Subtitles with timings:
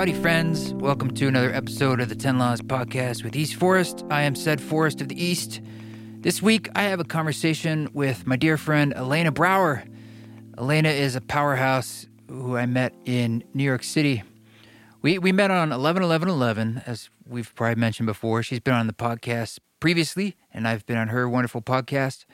[0.00, 0.72] Howdy, friends.
[0.72, 4.02] Welcome to another episode of the 10 Laws Podcast with East Forest.
[4.10, 5.60] I am said Forest of the East.
[6.20, 9.84] This week, I have a conversation with my dear friend Elena Brower.
[10.56, 14.22] Elena is a powerhouse who I met in New York City.
[15.02, 18.42] We, we met on 11 11 11, as we've probably mentioned before.
[18.42, 22.24] She's been on the podcast previously, and I've been on her wonderful podcast.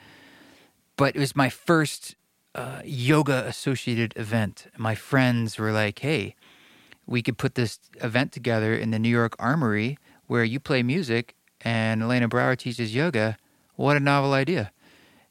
[0.95, 2.15] But it was my first
[2.55, 4.67] uh, yoga associated event.
[4.77, 6.35] My friends were like, hey,
[7.07, 9.97] we could put this event together in the New York Armory
[10.27, 13.37] where you play music and Elena Brower teaches yoga.
[13.75, 14.71] What a novel idea.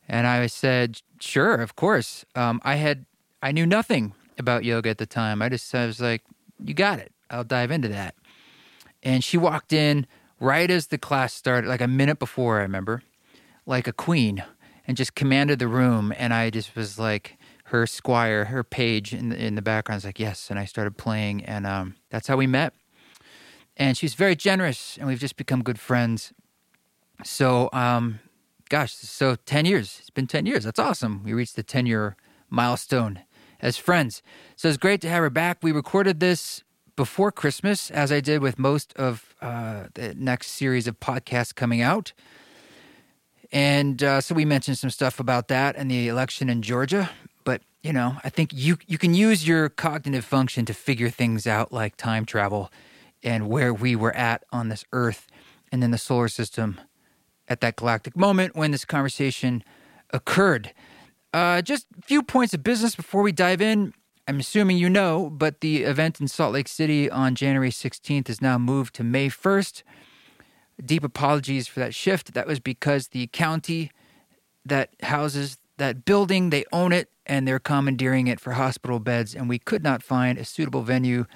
[0.09, 2.25] And I said, sure, of course.
[2.35, 3.05] Um, I had,
[3.43, 5.43] I knew nothing about yoga at the time.
[5.43, 6.23] I just, I was like,
[6.65, 7.13] you got it.
[7.31, 8.15] I'll dive into that.
[9.03, 10.07] And she walked in
[10.41, 13.03] right as the class started, like a minute before, I remember,
[13.67, 14.43] like a queen,
[14.87, 16.13] and just commanded the room.
[16.17, 17.37] And I just was like,
[17.67, 19.99] her squire, her page in the, in the background.
[19.99, 20.51] is like, yes.
[20.51, 22.75] And I started playing, and um, that's how we met.
[23.77, 26.33] And she's very generous, and we've just become good friends.
[27.25, 28.21] So, um,
[28.69, 29.97] gosh, so 10 years.
[30.01, 30.63] It's been 10 years.
[30.63, 31.25] That's awesome.
[31.25, 32.17] We reached the 10 year
[32.49, 33.21] milestone
[33.61, 34.23] as friends.
[34.55, 35.59] So it's great to have her back.
[35.63, 36.63] We recorded this
[36.95, 41.81] before Christmas, as I did with most of uh, the next series of podcasts coming
[41.81, 42.13] out.
[43.51, 47.11] And uh, so we mentioned some stuff about that and the election in Georgia
[47.87, 51.73] you know, I think you you can use your cognitive function to figure things out
[51.73, 52.73] like time travel
[53.23, 55.29] and where we were at on this earth
[55.71, 56.81] and then the solar system
[57.47, 59.63] at that galactic moment when this conversation
[60.13, 60.73] occurred.
[61.33, 63.95] Uh, just a few points of business before we dive in.
[64.27, 68.43] I'm assuming you know, but the event in Salt Lake City on January 16th is
[68.43, 69.85] now moved to May 1st.
[70.85, 72.35] Deep apologies for that shift.
[72.35, 73.93] That was because the county
[74.65, 79.35] that houses that building, they own it, and they're commandeering it for hospital beds.
[79.35, 81.27] And we could not find a suitable venue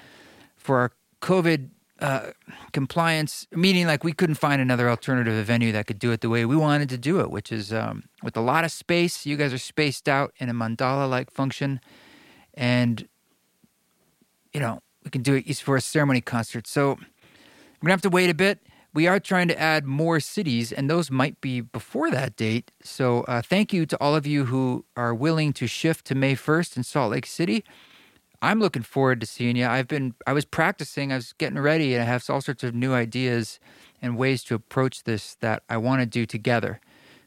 [0.55, 0.91] for our
[1.21, 1.69] COVID
[1.99, 2.31] uh,
[2.71, 6.45] compliance, meaning like we couldn't find another alternative venue that could do it the way
[6.45, 9.25] we wanted to do it, which is um, with a lot of space.
[9.25, 11.79] You guys are spaced out in a mandala like function.
[12.55, 13.07] And,
[14.53, 16.67] you know, we can do it for a ceremony concert.
[16.67, 18.59] So we're going to have to wait a bit
[18.93, 22.71] we are trying to add more cities, and those might be before that date.
[22.83, 26.35] So, uh, thank you to all of you who are willing to shift to May
[26.35, 27.63] 1st in Salt Lake City.
[28.41, 29.65] I'm looking forward to seeing you.
[29.67, 32.75] I've been, I was practicing, I was getting ready, and I have all sorts of
[32.75, 33.59] new ideas
[34.01, 36.81] and ways to approach this that I want to do together.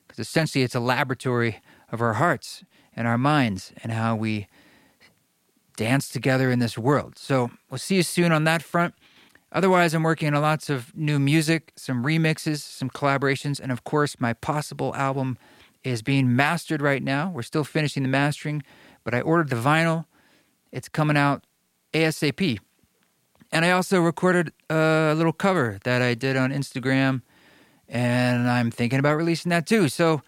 [0.07, 1.61] Because essentially, it's a laboratory
[1.91, 2.65] of our hearts
[2.95, 4.49] and our minds and how we
[5.77, 7.17] dance together in this world.
[7.17, 8.95] So, we'll see you soon on that front.
[9.55, 14.17] Otherwise, I'm working on lots of new music, some remixes, some collaborations, and of course,
[14.19, 15.39] my possible album
[15.85, 17.31] is being mastered right now.
[17.31, 18.65] We're still finishing the mastering,
[19.05, 20.07] but I ordered the vinyl.
[20.73, 21.47] It's coming out
[21.93, 22.59] ASAP.
[23.53, 27.23] And I also recorded a little cover that I did on Instagram,
[27.89, 29.89] and I'm thinking about releasing that too.
[29.89, 30.23] So,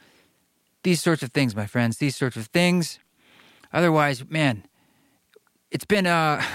[0.84, 3.00] these sorts of things, my friends, these sorts of things.
[3.72, 4.62] Otherwise, man,
[5.72, 6.41] it's been uh,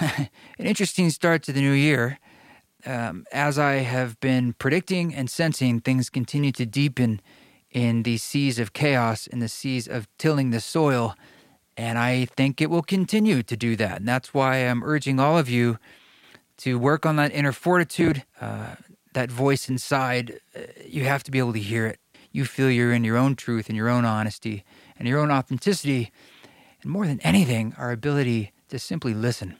[0.58, 2.18] an interesting start to the new year
[2.86, 7.20] um, as I have been predicting and sensing, things continue to deepen
[7.70, 11.14] in the seas of chaos, in the seas of tilling the soil.
[11.76, 13.98] And I think it will continue to do that.
[13.98, 15.78] And that's why I'm urging all of you
[16.58, 18.74] to work on that inner fortitude, uh,
[19.14, 20.38] that voice inside.
[20.54, 21.98] Uh, you have to be able to hear it.
[22.30, 24.64] You feel you're in your own truth and your own honesty
[24.98, 26.12] and your own authenticity.
[26.82, 29.56] And more than anything, our ability to simply listen.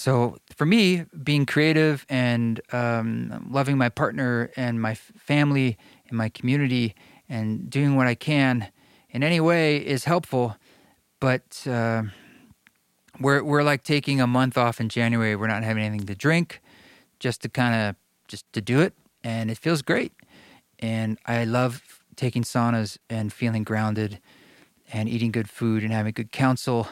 [0.00, 5.76] So for me, being creative and um, loving my partner and my family
[6.08, 6.94] and my community
[7.28, 8.68] and doing what I can
[9.10, 10.56] in any way is helpful.
[11.20, 12.04] But uh,
[13.20, 15.36] we're we're like taking a month off in January.
[15.36, 16.62] We're not having anything to drink,
[17.18, 17.96] just to kind of
[18.26, 20.14] just to do it, and it feels great.
[20.78, 24.18] And I love taking saunas and feeling grounded,
[24.90, 26.88] and eating good food and having good counsel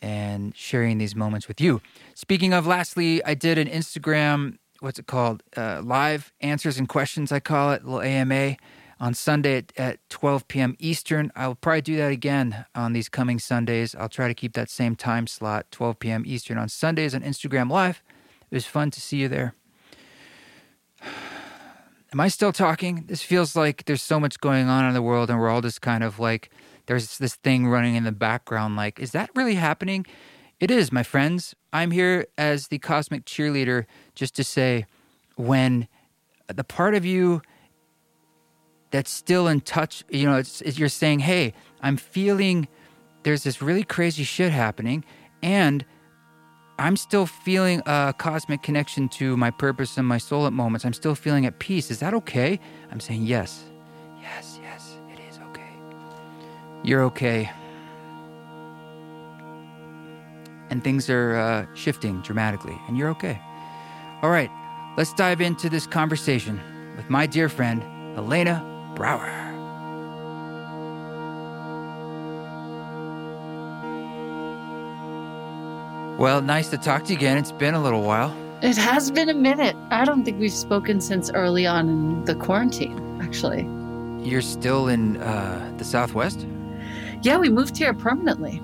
[0.00, 1.80] and sharing these moments with you.
[2.14, 5.42] Speaking of, lastly, I did an Instagram, what's it called?
[5.56, 8.56] Uh, live answers and questions, I call it, little AMA
[9.00, 10.76] on Sunday at, at 12 p.m.
[10.78, 11.30] Eastern.
[11.36, 13.94] I'll probably do that again on these coming Sundays.
[13.94, 16.22] I'll try to keep that same time slot, 12 p.m.
[16.26, 18.02] Eastern on Sundays on Instagram Live.
[18.50, 19.54] It was fun to see you there.
[22.10, 23.04] Am I still talking?
[23.06, 25.82] This feels like there's so much going on in the world, and we're all just
[25.82, 26.50] kind of like
[26.88, 30.04] there's this thing running in the background like is that really happening
[30.58, 34.84] it is my friends i'm here as the cosmic cheerleader just to say
[35.36, 35.86] when
[36.48, 37.40] the part of you
[38.90, 41.52] that's still in touch you know it's, it's, you're saying hey
[41.82, 42.66] i'm feeling
[43.22, 45.04] there's this really crazy shit happening
[45.42, 45.84] and
[46.80, 50.84] I'm still feeling a cosmic connection to my purpose and my soul at moments.
[50.84, 51.90] I'm still feeling at peace.
[51.90, 52.60] Is that okay?
[52.92, 53.64] I'm saying yes.
[53.64, 53.67] Yes,
[56.84, 57.50] You're okay.
[60.70, 63.40] And things are uh, shifting dramatically, and you're okay.
[64.22, 64.50] All right,
[64.96, 66.60] let's dive into this conversation
[66.96, 67.82] with my dear friend,
[68.16, 69.48] Elena Brower.
[76.18, 77.38] Well, nice to talk to you again.
[77.38, 78.36] It's been a little while.
[78.60, 79.76] It has been a minute.
[79.90, 83.62] I don't think we've spoken since early on in the quarantine, actually.
[84.28, 86.44] You're still in uh, the Southwest?
[87.22, 88.62] Yeah, we moved here permanently.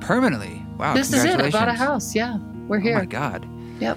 [0.00, 0.62] Permanently?
[0.78, 0.94] Wow.
[0.94, 1.40] This is it.
[1.40, 2.14] I bought a house.
[2.14, 2.96] Yeah, we're here.
[2.96, 3.46] Oh my God.
[3.80, 3.96] Yep.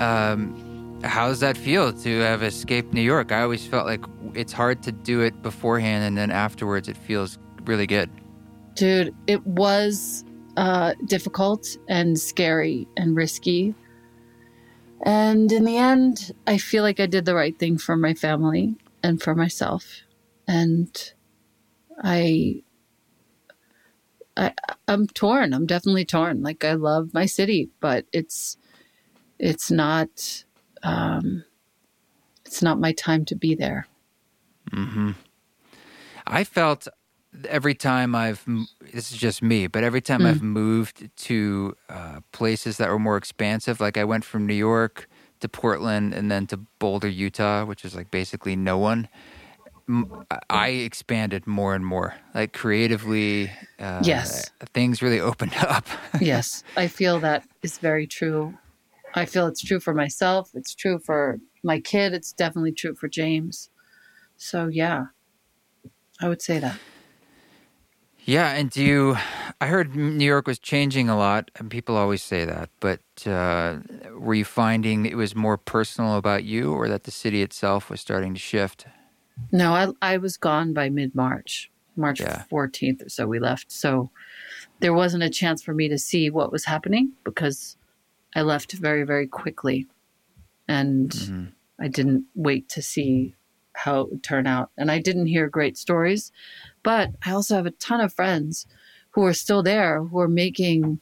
[0.00, 3.32] Um, how does that feel to have escaped New York?
[3.32, 4.04] I always felt like
[4.34, 8.10] it's hard to do it beforehand and then afterwards it feels really good.
[8.74, 10.24] Dude, it was
[10.56, 13.74] uh, difficult and scary and risky.
[15.04, 18.76] And in the end, I feel like I did the right thing for my family
[19.02, 19.84] and for myself.
[20.48, 21.12] And
[22.02, 22.62] I
[24.36, 24.52] I
[24.88, 25.54] I'm torn.
[25.54, 26.42] I'm definitely torn.
[26.42, 28.56] Like I love my city, but it's
[29.38, 30.44] it's not
[30.82, 31.44] um
[32.44, 33.86] it's not my time to be there.
[34.70, 35.14] Mhm.
[36.26, 36.88] I felt
[37.48, 38.44] every time I've
[38.92, 40.26] this is just me, but every time mm.
[40.26, 45.08] I've moved to uh, places that were more expansive, like I went from New York
[45.40, 49.08] to Portland and then to Boulder, Utah, which is like basically no one.
[50.50, 53.50] I expanded more and more, like creatively.
[53.78, 55.86] Uh, yes, things really opened up.
[56.20, 58.56] yes, I feel that is very true.
[59.14, 60.50] I feel it's true for myself.
[60.54, 62.12] It's true for my kid.
[62.12, 63.70] It's definitely true for James.
[64.36, 65.06] So yeah,
[66.20, 66.78] I would say that.
[68.24, 69.16] Yeah, and do you?
[69.60, 72.70] I heard New York was changing a lot, and people always say that.
[72.80, 73.78] But uh,
[74.18, 78.00] were you finding it was more personal about you, or that the city itself was
[78.00, 78.84] starting to shift?
[79.52, 83.26] No, I I was gone by mid March, March fourteenth or so.
[83.26, 84.10] We left, so
[84.80, 87.76] there wasn't a chance for me to see what was happening because
[88.34, 89.86] I left very very quickly,
[90.68, 91.44] and mm-hmm.
[91.78, 93.34] I didn't wait to see
[93.74, 94.70] how it would turn out.
[94.76, 96.32] And I didn't hear great stories,
[96.82, 98.66] but I also have a ton of friends
[99.10, 101.00] who are still there who are making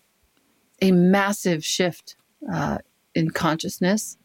[0.80, 2.16] a massive shift
[2.52, 2.78] uh,
[3.14, 4.16] in consciousness.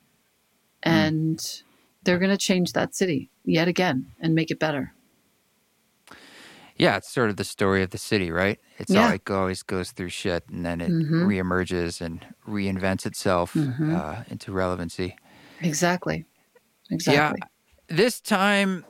[0.84, 0.90] Hmm.
[0.90, 1.64] And mm.
[2.04, 4.94] they're going to change that city yet again and make it better.
[6.76, 8.58] Yeah, it's sort of the story of the city, right?
[8.78, 9.10] It's yeah.
[9.10, 11.28] like always goes through shit and then it mm-hmm.
[11.28, 13.96] reemerges and reinvents itself mm-hmm.
[13.96, 15.18] uh, into relevancy.
[15.60, 16.26] Exactly.
[16.90, 17.38] Exactly.
[17.42, 17.48] Yeah
[17.90, 18.86] this time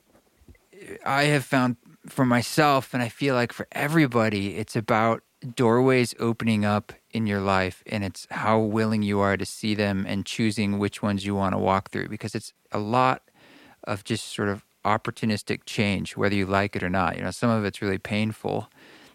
[1.06, 1.78] I have found
[2.08, 5.24] for myself, and I feel like for everybody, it's about
[5.56, 10.06] doorways opening up in your life, and it's how willing you are to see them
[10.08, 13.24] and choosing which ones you want to walk through because it's a lot
[13.84, 17.18] of just sort of opportunistic change, whether you like it or not.
[17.18, 18.70] You know, some of it's really painful,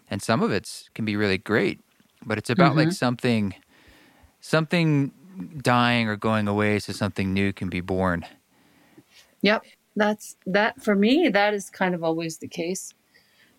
[0.09, 1.79] and some of it's can be really great,
[2.25, 2.79] but it's about mm-hmm.
[2.79, 3.55] like something,
[4.41, 5.11] something
[5.61, 8.25] dying or going away so something new can be born.
[9.41, 12.93] Yep that's that for me that is kind of always the case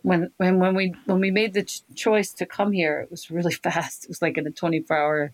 [0.03, 3.31] when when when we when we made the ch- choice to come here it was
[3.31, 5.33] really fast it was like in a 24 hour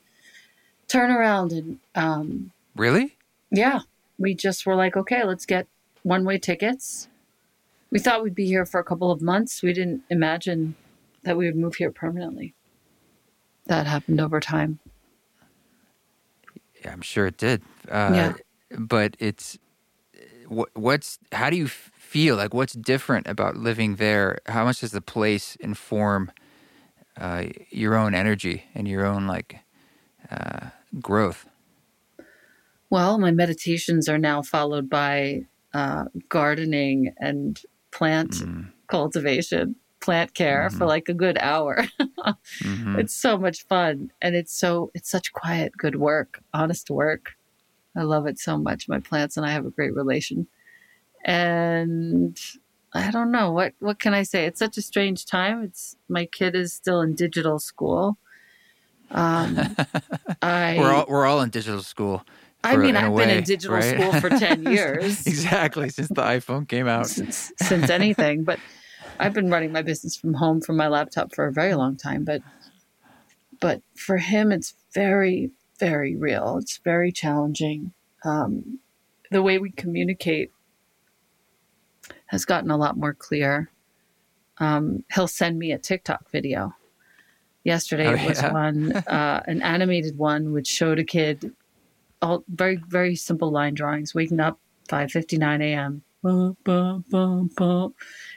[0.88, 3.17] turnaround and um really
[3.50, 3.81] yeah
[4.23, 5.67] we just were like okay let's get
[6.05, 7.09] one way tickets.
[7.91, 9.62] We thought we'd be here for a couple of months.
[9.62, 10.75] We didn't imagine
[11.25, 12.55] that we would move here permanently.
[13.67, 14.79] That happened over time.
[16.83, 17.62] Yeah i'm sure it did.
[17.91, 18.33] Uh, yeah.
[18.79, 19.59] but it's
[20.49, 22.37] what, what's how do you feel?
[22.37, 24.38] Like what's different about living there?
[24.47, 26.31] How much does the place inform
[27.17, 29.61] uh, your own energy and your own like
[30.31, 31.47] uh, growth
[32.92, 35.40] well my meditations are now followed by
[35.75, 38.70] uh, gardening and plant mm.
[38.87, 40.78] cultivation plant care mm-hmm.
[40.78, 42.99] for like a good hour mm-hmm.
[42.99, 47.32] it's so much fun and it's so it's such quiet good work honest work
[47.96, 48.88] I love it so much.
[48.88, 50.46] My plants and I have a great relation.
[51.25, 52.38] And
[52.92, 54.44] I don't know what what can I say.
[54.46, 55.62] It's such a strange time.
[55.62, 58.18] It's my kid is still in digital school.
[59.11, 59.58] Um,
[60.42, 62.25] I we're all we're all in digital school.
[62.64, 63.99] I mean, I've way, been in digital right?
[63.99, 65.26] school for ten years.
[65.26, 67.07] exactly since the iPhone came out.
[67.07, 68.59] Since, since anything, but
[69.19, 72.25] I've been running my business from home from my laptop for a very long time.
[72.25, 72.42] But
[73.61, 76.59] but for him, it's very very real.
[76.59, 77.92] It's very challenging.
[78.25, 78.78] Um,
[79.31, 80.52] the way we communicate
[82.26, 83.71] has gotten a lot more clear.
[84.59, 86.75] Um, he'll send me a TikTok video
[87.64, 88.52] Yesterday oh, was yeah.
[88.52, 91.52] one, uh, an animated one, which showed a kid,
[92.23, 96.02] all very very simple line drawings, waking up 5:59 a.m.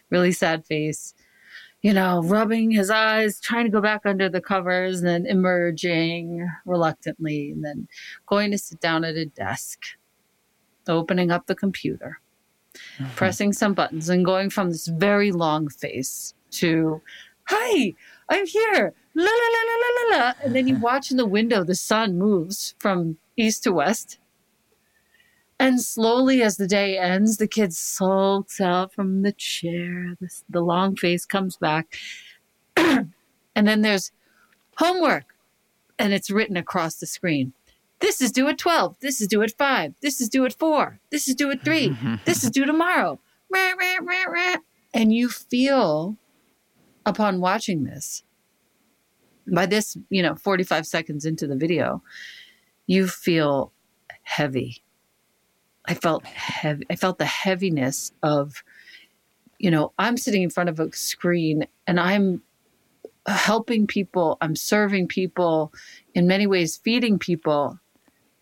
[0.09, 1.13] Really sad face,
[1.81, 6.49] you know, rubbing his eyes, trying to go back under the covers, and then emerging
[6.65, 7.87] reluctantly, and then
[8.25, 9.83] going to sit down at a desk,
[10.87, 12.19] opening up the computer,
[12.97, 13.13] mm-hmm.
[13.15, 17.01] pressing some buttons, and going from this very long face to,
[17.49, 17.93] "Hi,
[18.29, 21.63] I'm here." La la la la la la, and then you watch in the window
[21.63, 24.19] the sun moves from east to west
[25.59, 30.15] and slowly, as the day ends, the kid sulks out from the chair.
[30.19, 31.95] The, the long face comes back.
[32.77, 33.13] and
[33.55, 34.11] then there's
[34.77, 35.35] homework,
[35.97, 37.53] and it's written across the screen.
[37.99, 38.97] This is due at 12.
[38.99, 39.93] This is due at 5.
[40.01, 40.99] This is due at 4.
[41.09, 41.97] This is due at 3.
[42.25, 43.19] this is due tomorrow.
[44.93, 46.17] And you feel,
[47.05, 48.23] upon watching this,
[49.47, 52.01] by this, you know, 45 seconds into the video,
[52.87, 53.71] you feel
[54.23, 54.83] heavy
[55.87, 56.85] I felt heavy.
[56.89, 58.63] I felt the heaviness of,
[59.59, 62.41] you know, I'm sitting in front of a screen and I'm
[63.27, 64.37] helping people.
[64.41, 65.73] I'm serving people,
[66.13, 67.79] in many ways, feeding people.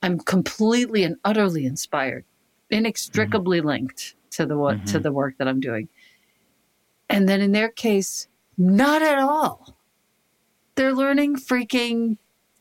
[0.01, 2.25] I'm completely and utterly inspired,
[2.69, 3.67] inextricably mm-hmm.
[3.67, 4.85] linked to the mm-hmm.
[4.85, 5.89] to the work that I'm doing.
[7.09, 9.77] And then in their case, not at all.
[10.75, 12.17] They're learning freaking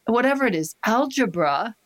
[0.06, 1.76] whatever it is, algebra,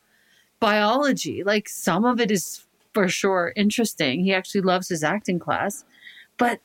[0.60, 1.42] biology.
[1.44, 2.64] Like some of it is
[2.94, 4.24] for sure interesting.
[4.24, 5.84] He actually loves his acting class.
[6.38, 6.60] But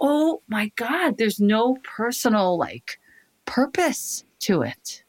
[0.00, 3.00] oh my God, there's no personal like
[3.44, 5.02] purpose to it.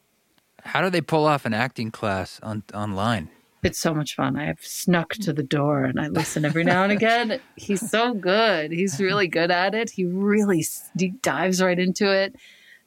[0.62, 3.30] How do they pull off an acting class on online?
[3.62, 4.36] It's so much fun.
[4.36, 7.40] I have snuck to the door and I listen every now and again.
[7.56, 8.70] He's so good.
[8.70, 9.90] He's really good at it.
[9.90, 10.64] He really
[10.98, 12.36] he dives right into it.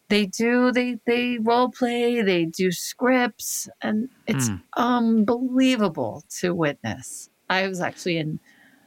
[0.10, 4.62] They do they they role play, they do scripts and it's mm.
[4.76, 7.30] unbelievable to witness.
[7.50, 8.40] I was actually in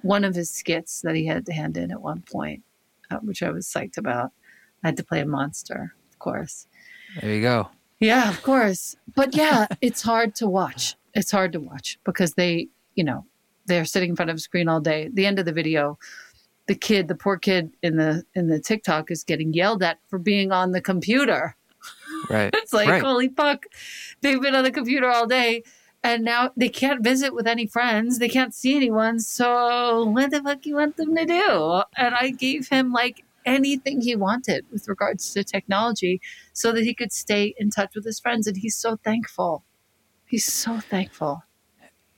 [0.02, 2.62] one of his skits that he had to hand in at one point,
[3.10, 4.32] uh, which I was psyched about.
[4.82, 6.66] I had to play a monster, of course.
[7.20, 7.68] There you go.
[8.00, 8.96] Yeah, of course.
[9.14, 10.96] But yeah, it's hard to watch.
[11.14, 13.26] It's hard to watch because they, you know,
[13.66, 15.08] they're sitting in front of a screen all day.
[15.12, 15.98] the end of the video,
[16.66, 20.18] the kid, the poor kid in the in the TikTok is getting yelled at for
[20.18, 21.56] being on the computer.
[22.30, 22.50] Right.
[22.54, 23.02] it's like, right.
[23.02, 23.66] holy fuck.
[24.20, 25.62] They've been on the computer all day
[26.04, 28.18] and now they can't visit with any friends.
[28.18, 29.20] They can't see anyone.
[29.20, 31.82] So what the fuck you want them to do?
[31.96, 36.20] And I gave him like anything he wanted with regards to technology
[36.52, 38.46] so that he could stay in touch with his friends.
[38.46, 39.64] And he's so thankful.
[40.26, 41.42] He's so thankful.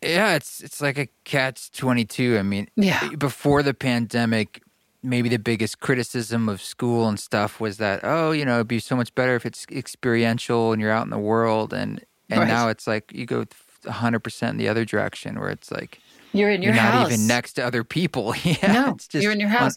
[0.04, 2.36] Yeah, it's it's like a catch twenty two.
[2.38, 3.00] I mean, yeah.
[3.02, 4.62] Eh, before the pandemic,
[5.02, 8.80] maybe the biggest criticism of school and stuff was that oh, you know, it'd be
[8.80, 11.72] so much better if it's experiential and you're out in the world.
[11.72, 12.48] And and right.
[12.48, 13.44] now it's like you go
[13.84, 16.00] 100% in the other direction where it's like
[16.32, 17.08] you're in your you're house.
[17.08, 18.34] not even next to other people.
[18.42, 19.76] yeah, no, you're in your house.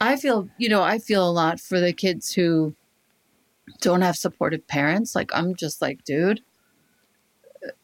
[0.00, 2.74] I feel, you know, I feel a lot for the kids who
[3.80, 5.14] don't have supportive parents.
[5.14, 6.40] Like, I'm just like, dude,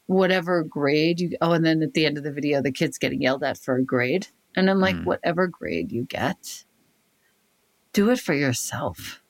[0.06, 3.22] whatever grade you, oh, and then at the end of the video, the kid's getting
[3.22, 4.28] yelled at for a grade.
[4.56, 5.04] And I'm like, mm.
[5.04, 6.64] whatever grade you get,
[7.92, 9.22] do it for yourself.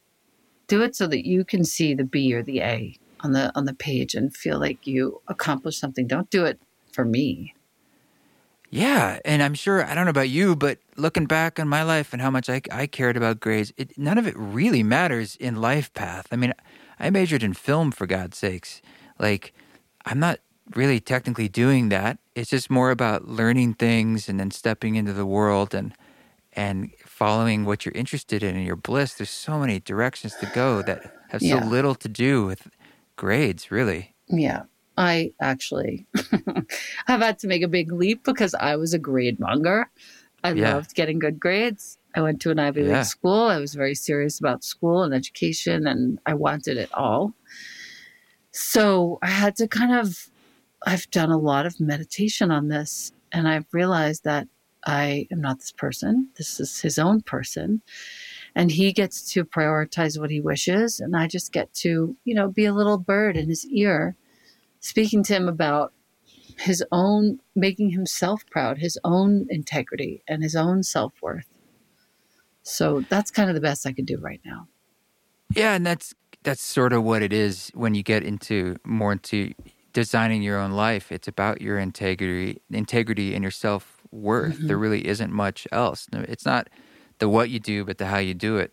[0.66, 3.64] Do it so that you can see the B or the A on the on
[3.64, 6.06] the page and feel like you accomplished something.
[6.06, 6.58] Don't do it
[6.92, 7.54] for me.
[8.70, 12.12] Yeah, and I'm sure I don't know about you, but looking back on my life
[12.12, 15.60] and how much I, I cared about grades, it, none of it really matters in
[15.60, 16.28] life path.
[16.30, 16.54] I mean,
[17.00, 18.80] I majored in film for God's sakes.
[19.18, 19.52] Like,
[20.04, 20.40] I'm not
[20.74, 22.18] really technically doing that.
[22.34, 25.94] It's just more about learning things and then stepping into the world and
[26.52, 29.14] and following what you're interested in and your bliss.
[29.14, 31.64] There's so many directions to go that have so yeah.
[31.64, 32.68] little to do with
[33.16, 34.14] grades, really.
[34.28, 34.62] Yeah.
[34.96, 36.06] I actually
[37.06, 39.88] have had to make a big leap because I was a grade monger.
[40.42, 40.74] I yeah.
[40.74, 41.98] loved getting good grades.
[42.14, 43.02] I went to an Ivy League yeah.
[43.02, 43.44] school.
[43.44, 47.32] I was very serious about school and education, and I wanted it all.
[48.52, 50.30] So I had to kind of,
[50.86, 54.48] I've done a lot of meditation on this, and I've realized that
[54.86, 56.28] I am not this person.
[56.36, 57.82] This is his own person.
[58.54, 62.48] And he gets to prioritize what he wishes and i just get to you know
[62.48, 64.16] be a little bird in his ear
[64.80, 65.92] speaking to him about
[66.58, 71.46] his own making himself proud his own integrity and his own self-worth.
[72.62, 74.66] So that's kind of the best i can do right now.
[75.54, 79.52] Yeah and that's that's sort of what it is when you get into more into
[79.92, 84.66] designing your own life it's about your integrity integrity and your self-worth mm-hmm.
[84.66, 86.68] there really isn't much else it's not
[87.20, 88.72] the what you do, but the how you do it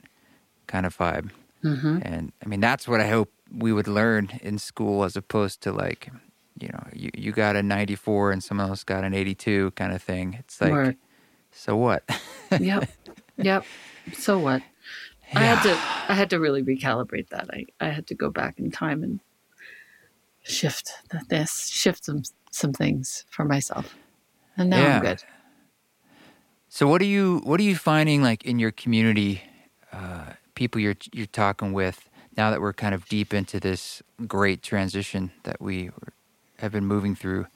[0.65, 1.29] kind of vibe.
[1.63, 2.00] Mm-hmm.
[2.01, 5.71] And I mean, that's what I hope we would learn in school as opposed to
[5.71, 6.09] like
[6.59, 10.01] you know you, you got a 94 and someone else got an 82 kind of
[10.01, 10.97] thing it's like Word.
[11.51, 12.03] so what
[12.59, 12.89] yep
[13.38, 13.63] yep
[14.13, 14.63] so what
[15.34, 15.39] yeah.
[15.39, 15.72] i had to
[16.12, 19.19] i had to really recalibrate that i i had to go back in time and
[20.43, 20.91] shift
[21.29, 23.96] this shift some some things for myself
[24.55, 24.96] and now yeah.
[24.98, 25.24] i'm good
[26.69, 29.41] so what are you what are you finding like in your community
[29.91, 34.62] uh, people you're you're talking with now that we're kind of deep into this great
[34.62, 35.89] transition that we
[36.60, 37.48] have been moving through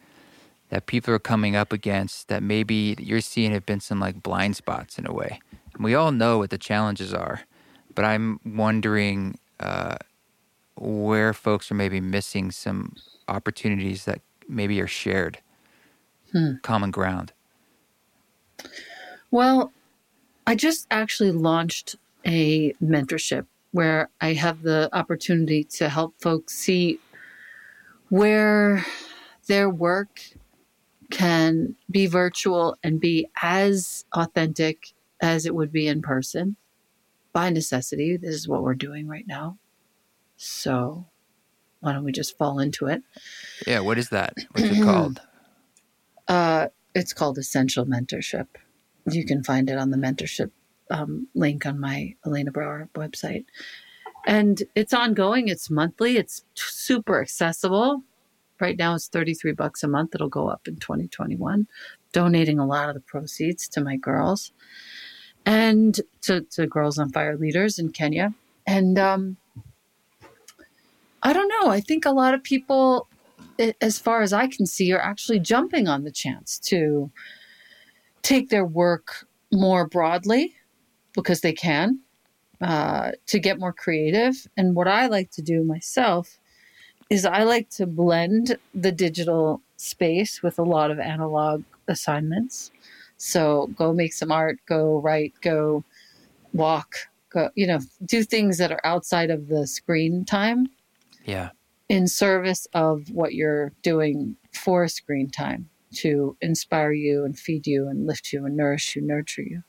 [0.72, 4.56] that people are coming up against that maybe you're seeing have been some like blind
[4.56, 5.40] spots in a way.
[5.74, 7.42] And we all know what the challenges are,
[7.96, 9.98] but I'm wondering uh,
[10.76, 12.96] where folks are maybe missing some
[13.28, 15.40] opportunities that maybe are shared,
[16.32, 16.54] hmm.
[16.62, 17.34] common ground.
[19.30, 19.72] Well,
[20.46, 21.96] I just actually launched
[22.26, 27.00] a mentorship where I have the opportunity to help folks see
[28.10, 28.86] where
[29.48, 30.20] their work
[31.10, 36.58] can be virtual and be as authentic as it would be in person
[37.34, 38.18] by necessity.
[38.18, 39.58] This is what we're doing right now.
[40.38, 41.06] So
[41.80, 43.04] why don't we just fall into it?
[43.68, 44.34] Yeah, what is that?
[44.52, 45.22] What's it called?
[46.28, 48.48] Uh, it's called Essential Mentorship.
[49.10, 50.52] You can find it on the mentorship
[50.90, 53.46] um, link on my Elena Brower website.
[54.26, 58.04] And it's ongoing, it's monthly, it's super accessible.
[58.62, 60.14] Right now it's 33 bucks a month.
[60.14, 61.68] It'll go up in 2021.
[62.14, 64.54] Donating a lot of the proceeds to my girls
[65.46, 68.34] and to, to Girls on Fire leaders in Kenya.
[68.68, 69.38] And um,
[71.24, 71.72] I don't know.
[71.72, 73.08] I think a lot of people,
[73.82, 77.12] as far as I can see, are actually jumping on the chance to
[78.22, 80.56] take their work more broadly
[81.14, 82.00] because they can
[82.62, 84.48] uh, to get more creative.
[84.56, 86.38] And what I like to do myself
[87.10, 92.72] is I like to blend the digital space with a lot of analog assignments.
[93.22, 95.84] So go make some art, go write, go
[96.54, 96.96] walk,
[97.30, 100.68] go, you know, do things that are outside of the screen time.
[101.26, 101.50] Yeah.
[101.90, 107.88] In service of what you're doing for screen time to inspire you and feed you
[107.88, 109.64] and lift you and nourish you, nurture you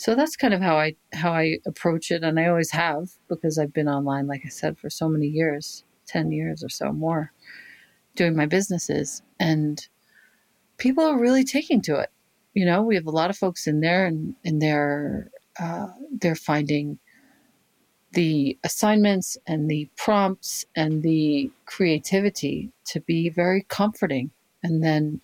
[0.00, 3.58] so that's kind of how I how I approach it, and I always have because
[3.58, 7.32] I've been online, like I said, for so many years, ten years or so more,
[8.14, 9.86] doing my businesses, and
[10.78, 12.08] people are really taking to it.
[12.54, 15.88] You know, we have a lot of folks in there, and and they're uh,
[16.20, 16.98] they're finding
[18.12, 24.30] the assignments and the prompts and the creativity to be very comforting,
[24.62, 25.20] and then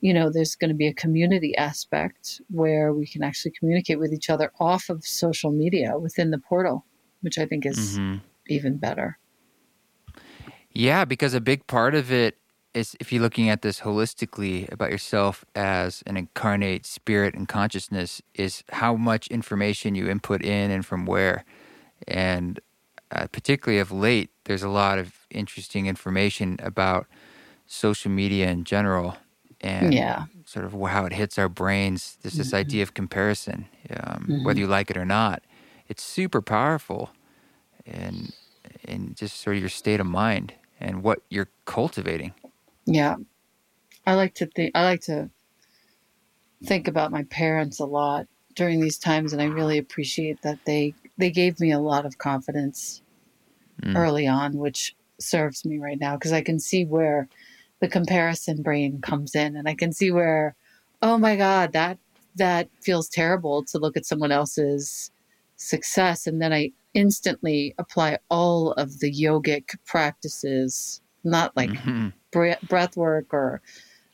[0.00, 4.12] you know, there's going to be a community aspect where we can actually communicate with
[4.12, 6.84] each other off of social media within the portal,
[7.22, 8.16] which I think is mm-hmm.
[8.48, 9.18] even better.
[10.72, 12.36] Yeah, because a big part of it
[12.78, 18.22] is if you're looking at this holistically about yourself as an incarnate spirit and consciousness,
[18.34, 21.44] is how much information you input in and from where.
[22.06, 22.60] And
[23.10, 27.06] uh, particularly of late, there's a lot of interesting information about
[27.66, 29.16] social media in general
[29.60, 30.26] and yeah.
[30.44, 32.16] sort of how it hits our brains.
[32.22, 32.56] There's this mm-hmm.
[32.56, 34.44] idea of comparison, um, mm-hmm.
[34.44, 35.42] whether you like it or not.
[35.88, 37.10] It's super powerful,
[37.86, 38.32] and
[38.84, 42.34] and just sort of your state of mind and what you're cultivating.
[42.90, 43.16] Yeah,
[44.06, 44.72] I like to think.
[44.74, 45.28] I like to
[46.64, 50.94] think about my parents a lot during these times, and I really appreciate that they
[51.18, 53.02] they gave me a lot of confidence
[53.82, 53.94] mm.
[53.94, 57.28] early on, which serves me right now because I can see where
[57.80, 60.56] the comparison brain comes in and I can see where,
[61.02, 61.98] oh my God, that
[62.36, 65.10] that feels terrible to look at someone else's
[65.56, 66.26] success.
[66.26, 72.08] And then I instantly apply all of the yogic practices, not like mm-hmm.
[72.30, 73.60] Breath work or,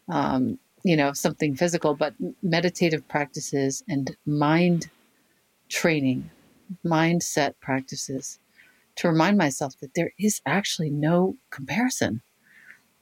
[0.08, 4.90] um, you know, something physical, but meditative practices and mind
[5.68, 6.30] training,
[6.84, 8.38] mindset practices
[8.96, 12.22] to remind myself that there is actually no comparison.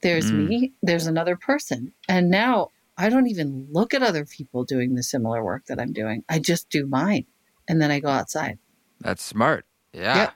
[0.00, 0.48] There's mm.
[0.48, 1.92] me, there's another person.
[2.08, 5.92] And now I don't even look at other people doing the similar work that I'm
[5.92, 6.24] doing.
[6.28, 7.26] I just do mine
[7.68, 8.58] and then I go outside.
[9.00, 9.66] That's smart.
[9.92, 10.16] Yeah.
[10.16, 10.34] Yep.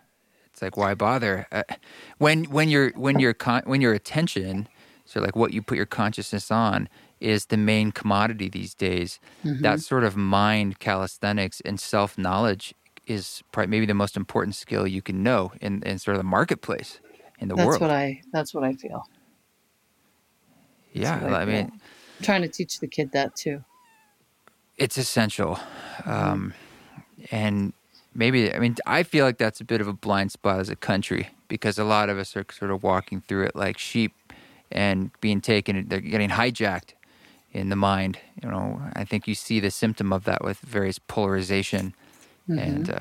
[0.57, 1.47] It's like why bother?
[1.53, 1.64] Uh,
[2.16, 4.69] when when your when your con- when your attention,
[5.05, 6.88] so like what you put your consciousness on
[7.21, 9.21] is the main commodity these days.
[9.45, 9.62] Mm-hmm.
[9.62, 12.75] That sort of mind calisthenics and self knowledge
[13.07, 16.29] is probably maybe the most important skill you can know in, in sort of the
[16.29, 17.01] marketplace
[17.38, 17.81] in the that's world.
[17.83, 19.07] That's what I that's what I feel
[20.97, 23.62] yeah, I, I mean, I'm trying to teach the kid that too.
[24.79, 25.59] It's essential,
[26.05, 26.55] um,
[27.31, 27.73] and
[28.17, 30.77] maybe I mean I feel like that's a bit of a blind spot as a
[30.77, 34.15] country because a lot of us are sort of walking through it like sheep
[34.71, 36.95] and being taken they're getting hijacked
[37.53, 40.99] in the mind you know I think you see the symptom of that with various
[40.99, 41.95] polarization
[42.49, 42.59] mm-hmm.
[42.59, 42.99] and uh,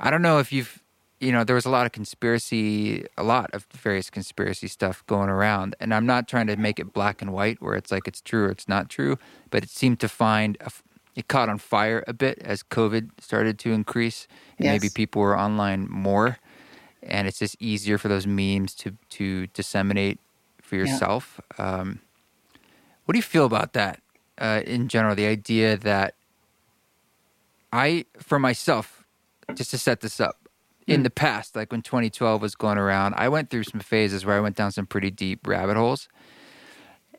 [0.00, 0.82] I don't know if you've
[1.20, 5.28] you know there was a lot of conspiracy a lot of various conspiracy stuff going
[5.28, 8.20] around and I'm not trying to make it black and white where it's like it's
[8.20, 9.18] true or it's not true
[9.50, 10.70] but it seemed to find a,
[11.14, 14.26] it caught on fire a bit as COVID started to increase,
[14.58, 14.80] and yes.
[14.80, 16.38] maybe people were online more,
[17.02, 20.18] and it's just easier for those memes to to disseminate
[20.62, 21.40] for yourself.
[21.58, 21.80] Yeah.
[21.80, 22.00] Um,
[23.04, 24.00] what do you feel about that
[24.38, 25.14] uh, in general?
[25.14, 26.14] The idea that
[27.72, 29.04] I, for myself,
[29.54, 30.38] just to set this up,
[30.86, 31.04] in mm.
[31.04, 34.40] the past, like when 2012 was going around, I went through some phases where I
[34.40, 36.08] went down some pretty deep rabbit holes,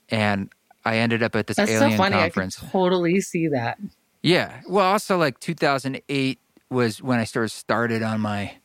[0.09, 0.49] and
[0.85, 2.15] I ended up at this That's alien so funny.
[2.15, 2.61] conference.
[2.61, 3.79] I totally see that.
[4.21, 4.61] Yeah.
[4.67, 8.55] Well, also like 2008 was when I sort of started on my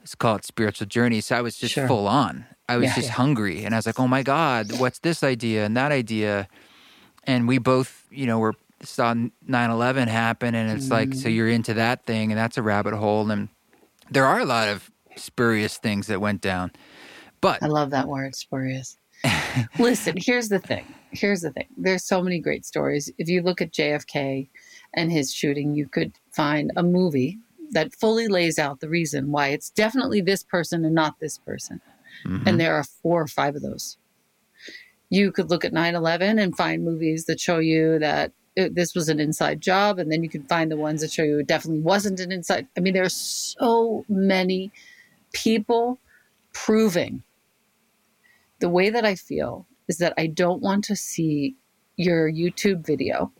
[0.00, 1.20] let's call it spiritual journey.
[1.20, 1.86] So I was just sure.
[1.86, 2.46] full on.
[2.68, 3.14] I was yeah, just yeah.
[3.14, 6.46] hungry, and I was like, "Oh my god, what's this idea and that idea?"
[7.24, 10.92] And we both, you know, were saw 9/11 happen, and it's mm.
[10.92, 11.34] like, so mm.
[11.34, 13.28] you're into that thing, and that's a rabbit hole.
[13.30, 13.48] And
[14.10, 16.70] there are a lot of spurious things that went down.
[17.40, 18.96] But I love that word, spurious.
[19.78, 20.84] Listen, here's the thing.
[21.12, 21.66] Here's the thing.
[21.76, 23.10] There's so many great stories.
[23.18, 24.48] If you look at JFK
[24.94, 27.38] and his shooting, you could find a movie
[27.72, 31.80] that fully lays out the reason why it's definitely this person and not this person.
[32.26, 32.48] Mm-hmm.
[32.48, 33.96] And there are four or five of those.
[35.08, 38.94] You could look at 9 11 and find movies that show you that it, this
[38.94, 39.98] was an inside job.
[39.98, 42.66] And then you can find the ones that show you it definitely wasn't an inside.
[42.76, 44.70] I mean, there are so many
[45.32, 45.98] people
[46.52, 47.22] proving
[48.60, 51.56] the way that I feel is that I don't want to see
[51.96, 53.32] your YouTube video.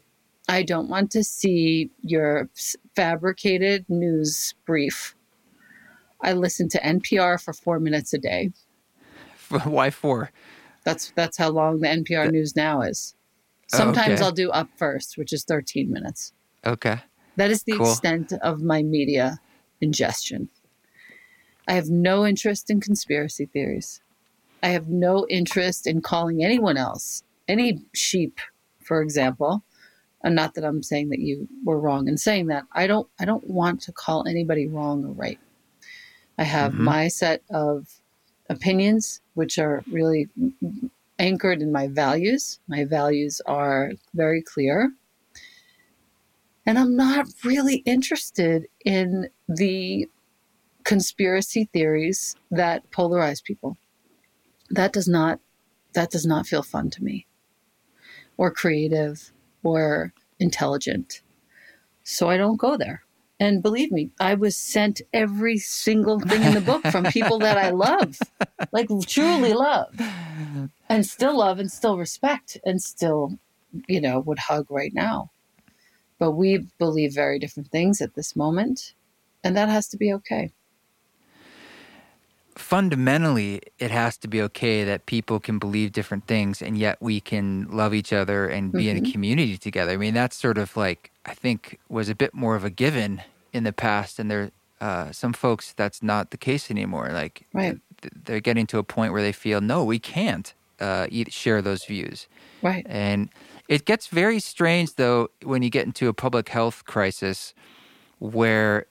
[0.48, 2.50] I don't want to see your
[2.96, 5.14] fabricated news brief.
[6.22, 8.50] I listen to NPR for four minutes a day.
[9.64, 10.32] Why four?
[10.84, 13.14] That's that's how long the NPR the, News Now is.
[13.72, 14.24] Oh, Sometimes okay.
[14.24, 16.32] I'll do up first, which is 13 minutes.
[16.66, 16.98] Okay.
[17.36, 17.90] That is the cool.
[17.90, 19.38] extent of my media
[19.80, 20.48] ingestion.
[21.68, 24.00] I have no interest in conspiracy theories.
[24.62, 28.38] I have no interest in calling anyone else, any sheep,
[28.82, 29.62] for example.
[30.22, 32.64] And not that I'm saying that you were wrong in saying that.
[32.72, 35.38] I don't I don't want to call anybody wrong or right.
[36.38, 36.84] I have mm-hmm.
[36.84, 37.88] my set of
[38.50, 40.28] opinions, which are really
[41.18, 42.58] anchored in my values.
[42.68, 44.92] My values are very clear.
[46.66, 50.06] And I'm not really interested in the
[50.84, 53.76] conspiracy theories that polarize people
[54.70, 55.40] that does not
[55.92, 57.26] that does not feel fun to me.
[58.36, 61.20] Or creative or intelligent.
[62.04, 63.02] So i don't go there.
[63.38, 67.58] And believe me i was sent every single thing in the book from people that
[67.58, 68.18] i love.
[68.72, 69.98] Like truly love.
[70.88, 73.38] And still love and still respect and still
[73.88, 75.30] you know would hug right now.
[76.18, 78.94] But we believe very different things at this moment.
[79.42, 80.52] And that has to be okay
[82.56, 87.20] fundamentally it has to be okay that people can believe different things and yet we
[87.20, 88.88] can love each other and be mm-hmm.
[88.88, 89.12] in a mm-hmm.
[89.12, 89.92] community together.
[89.92, 93.22] I mean, that's sort of like I think was a bit more of a given
[93.52, 97.10] in the past, and there uh, some folks that's not the case anymore.
[97.12, 97.78] Like right.
[98.24, 101.84] they're getting to a point where they feel no, we can't uh, eat, share those
[101.84, 102.26] views.
[102.62, 103.28] Right, and
[103.68, 107.54] it gets very strange though when you get into a public health crisis
[108.18, 108.86] where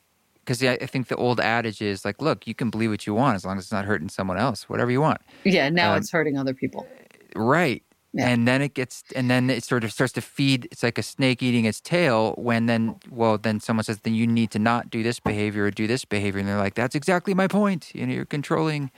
[0.49, 3.35] because I think the old adage is like, look, you can believe what you want
[3.35, 5.21] as long as it's not hurting someone else, whatever you want.
[5.43, 6.87] Yeah, now um, it's hurting other people.
[7.35, 7.83] Right.
[8.13, 8.29] Yeah.
[8.29, 10.67] And then it gets, and then it sort of starts to feed.
[10.71, 12.33] It's like a snake eating its tail.
[12.35, 15.71] When then, well, then someone says, then you need to not do this behavior or
[15.71, 17.93] do this behavior, and they're like, that's exactly my point.
[17.93, 18.89] You know, you're controlling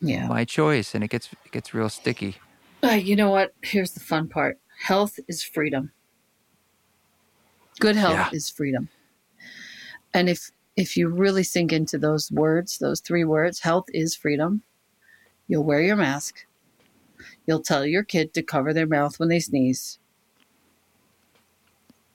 [0.00, 0.26] yeah.
[0.26, 2.36] my choice, and it gets it gets real sticky.
[2.82, 3.52] Uh, you know what?
[3.60, 5.92] Here's the fun part: health is freedom.
[7.78, 8.30] Good health yeah.
[8.32, 8.88] is freedom.
[10.14, 14.62] And if if you really sink into those words, those three words, health is freedom,
[15.46, 16.46] you'll wear your mask.
[17.46, 19.98] You'll tell your kid to cover their mouth when they sneeze.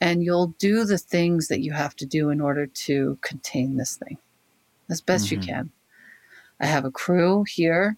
[0.02, 3.98] And you'll do the things that you have to do in order to contain this
[3.98, 4.18] thing
[4.90, 5.42] as best mm-hmm.
[5.42, 5.72] you can.
[6.60, 7.98] I have a crew here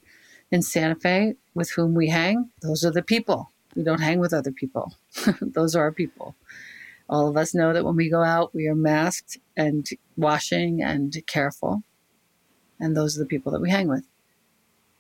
[0.52, 2.52] in Santa Fe with whom we hang.
[2.62, 3.52] Those are the people.
[3.76, 4.94] We don't hang with other people.
[5.42, 6.36] Those are our people.
[7.12, 11.14] All of us know that when we go out, we are masked and washing and
[11.28, 11.84] careful.
[12.80, 14.06] And those are the people that we hang with.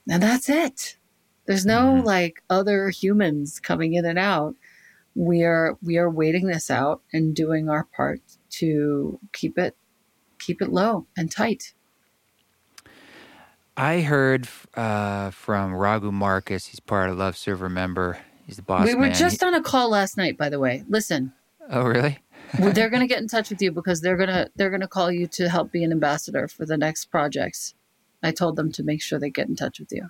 [0.09, 0.97] And that's it.
[1.45, 2.05] There's no mm-hmm.
[2.05, 4.55] like other humans coming in and out.
[5.15, 8.21] We are we are waiting this out and doing our part
[8.51, 9.77] to keep it
[10.37, 11.73] keep it low and tight.
[13.77, 16.67] I heard uh, from Raghu Markus.
[16.67, 18.19] He's part of Love Serve Remember.
[18.45, 18.85] He's the boss.
[18.85, 19.13] We were man.
[19.13, 20.83] just on a call last night, by the way.
[20.89, 21.33] Listen,
[21.71, 22.19] oh, really?
[22.59, 24.81] well, they're going to get in touch with you because they're going to they're going
[24.81, 27.73] to call you to help be an ambassador for the next projects.
[28.23, 30.09] I told them to make sure they get in touch with you.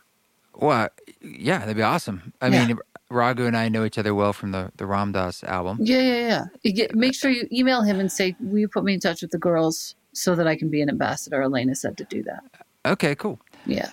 [0.53, 0.89] Well,
[1.21, 2.33] yeah, that'd be awesome.
[2.41, 2.67] I Yeah.
[2.67, 2.77] mean,
[3.09, 5.77] Raghu and I know each other well from the the Ram Dass album.
[5.81, 6.43] Yeah, yeah, yeah.
[6.63, 9.21] You get, make sure you email him and say, "Will you put me in touch
[9.21, 12.43] with the girls so that I can be an ambassador?" Elena said to do that.
[12.85, 13.39] Okay, cool.
[13.65, 13.89] Yeah.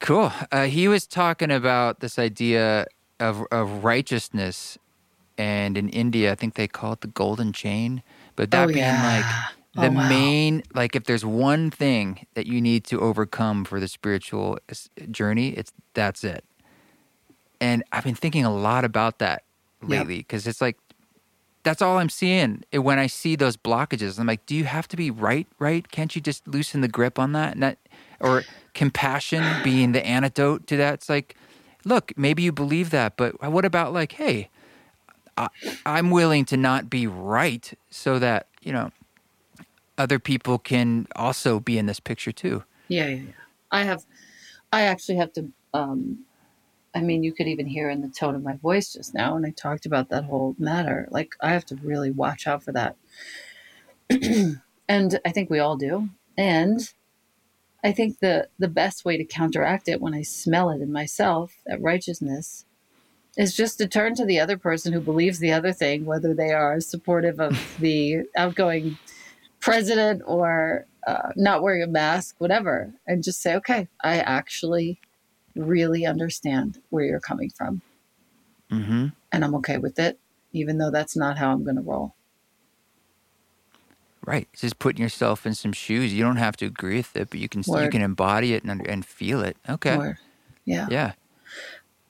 [0.00, 0.32] Cool.
[0.52, 2.86] Uh, he was talking about this idea
[3.20, 4.78] of of righteousness,
[5.38, 8.02] and in India, I think they call it the golden chain.
[8.36, 9.02] But that Oh, being yeah.
[9.02, 10.08] like oh, the Oh, wow.
[10.08, 14.58] main, like if there's one thing that you need to overcome for the spiritual
[15.10, 16.44] journey, it's that's it.
[17.60, 19.42] And I've been thinking a lot about that
[19.82, 20.78] lately because it's like
[21.62, 24.18] that's all I'm seeing And when I see those blockages.
[24.20, 25.48] I'm like, do you have to be right?
[25.58, 25.90] Right?
[25.90, 27.54] Can't you just loosen the grip on that?
[27.54, 27.78] And that,
[28.20, 30.94] or compassion being the antidote to that?
[30.94, 31.34] It's like,
[31.84, 34.48] look, maybe you believe that, but what about like, hey,
[35.36, 35.48] I,
[35.84, 38.90] I'm willing to not be right so that you know
[39.98, 42.64] other people can also be in this picture too.
[42.88, 43.32] Yeah, yeah, yeah.
[43.70, 44.04] I have,
[44.72, 45.52] I actually have to.
[45.74, 46.24] Um,
[46.94, 49.44] I mean, you could even hear in the tone of my voice just now when
[49.44, 51.06] I talked about that whole matter.
[51.10, 52.96] Like, I have to really watch out for that.
[54.88, 56.08] and I think we all do.
[56.38, 56.80] And
[57.82, 61.54] I think the the best way to counteract it when I smell it in myself,
[61.66, 62.65] that righteousness,
[63.36, 66.52] is just to turn to the other person who believes the other thing, whether they
[66.52, 68.98] are supportive of the outgoing
[69.60, 75.00] president or uh, not wearing a mask, whatever, and just say, okay, I actually
[75.54, 77.82] really understand where you're coming from,
[78.70, 79.06] Mm-hmm.
[79.32, 80.18] and I'm okay with it,
[80.52, 82.14] even though that's not how I'm going to roll.
[84.24, 84.48] Right.
[84.52, 86.12] It's just putting yourself in some shoes.
[86.12, 88.84] You don't have to agree with it, but you can you can embody it and
[88.84, 89.56] and feel it.
[89.68, 90.14] Okay.
[90.64, 90.88] Yeah.
[90.90, 91.12] Yeah.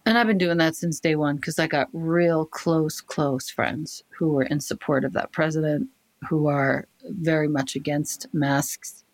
[0.07, 4.05] And I've been doing that since day one because I got real close, close friends
[4.17, 5.89] who were in support of that president,
[6.29, 9.05] who are very much against masks,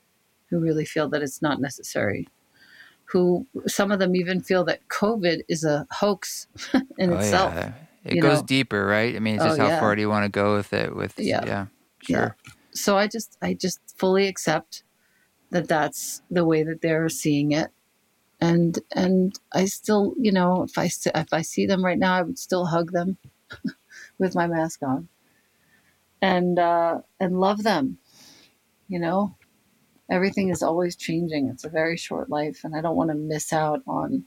[0.50, 2.28] who really feel that it's not necessary,
[3.06, 6.46] who some of them even feel that COVID is a hoax
[6.98, 7.54] in oh itself.
[7.54, 7.72] yeah.
[8.04, 8.46] It goes know.
[8.46, 9.16] deeper, right?
[9.16, 9.80] I mean, it's Oh, just how yeah.
[9.80, 10.94] far do you want to go with it?
[10.94, 11.44] With Yeah.
[11.46, 11.66] yeah.
[12.08, 12.16] Yeah.
[12.18, 12.36] Sure.
[12.72, 14.82] So I just, I just fully accept
[15.50, 17.70] that that's the way that they're seeing it.
[18.42, 22.22] And, and I still, you know, if I, if I see them right now, I
[22.22, 23.18] would still hug them
[24.18, 25.08] with my mask on
[26.20, 27.98] and, uh, and love them,
[28.88, 29.36] you know,
[30.10, 31.48] everything is always changing.
[31.48, 34.24] It's a very short life and I don't want to miss out on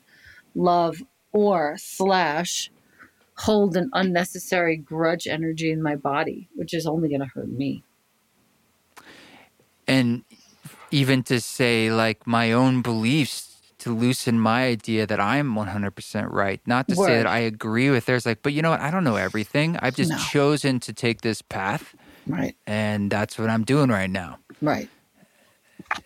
[0.55, 2.71] love or slash
[3.39, 7.83] hold an unnecessary grudge energy in my body, which is only going to hurt me.
[9.87, 10.23] and
[10.91, 13.54] even to say like my own beliefs
[13.85, 16.59] to loosen my idea that I'm 100% right.
[16.65, 18.81] Not to say that I agree with theirs, like, but you know what?
[18.81, 19.77] I don't know everything.
[19.77, 20.17] I've just No.
[20.17, 21.93] chosen to take this path,
[22.25, 22.55] Right.
[22.65, 24.39] and that's what I'm doing right now.
[24.59, 24.89] Right.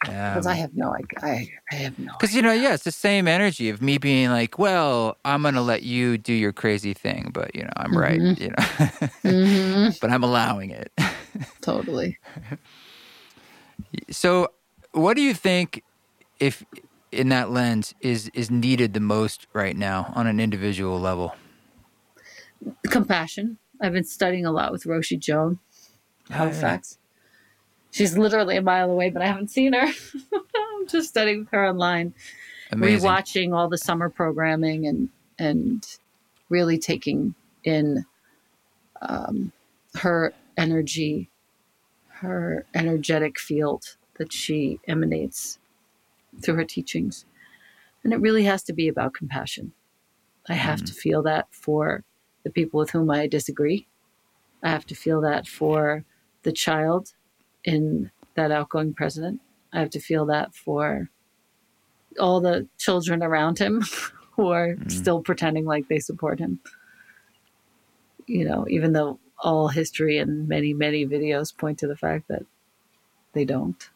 [0.02, 1.20] Because Um, I have no idea.
[1.24, 4.30] I, I have no Because you know, yeah, it's the same energy of me being
[4.30, 8.20] like, "Well, I'm gonna let you do your crazy thing, but you know, I'm right,
[8.20, 8.40] Mhm.
[8.42, 10.92] you know, hmm but I'm allowing it."
[11.62, 12.18] Totally.
[14.12, 14.48] so,
[14.92, 15.84] what do you think,
[16.40, 16.64] if
[17.12, 21.36] in that lens, is is needed the most right now on an individual level?
[22.90, 23.58] Compassion.
[23.82, 25.60] I've been studying a lot with Roshi Joan,
[26.30, 26.98] Oh, Halifax.
[27.92, 29.88] She's literally a mile away, but I haven't seen her.
[30.34, 32.14] I'm just studying with her online,
[32.72, 33.10] Amazing.
[33.10, 35.86] rewatching all the summer programming and and
[36.50, 38.06] really taking in
[39.02, 39.52] um,
[39.96, 41.30] her energy,
[42.08, 45.58] her energetic field that she emanates
[46.42, 47.26] through her teachings.
[48.04, 49.74] And it really has to be about compassion.
[50.48, 51.00] I have to mm-hmm.
[51.00, 52.04] feel that for
[52.44, 53.88] the people with whom I disagree.
[54.64, 56.06] I have to feel that for
[56.44, 57.14] the child
[57.64, 59.42] in that outgoing president.
[59.74, 61.10] I have to feel that for
[62.20, 63.82] all the children around him
[64.32, 64.92] who are mm.
[64.92, 66.60] still pretending like they support him.
[68.26, 72.44] You know, even though all history and many, many videos point to the fact that
[73.34, 73.90] they don't.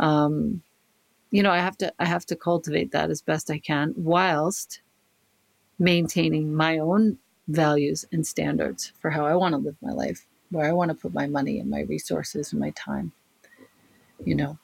[0.00, 0.62] Um,
[1.30, 4.80] you know, I have to I have to cultivate that as best I can whilst
[5.78, 10.66] maintaining my own values and standards for how I want to live my life, where
[10.66, 13.12] I want to put my money and my resources and my time.
[14.24, 14.58] You know,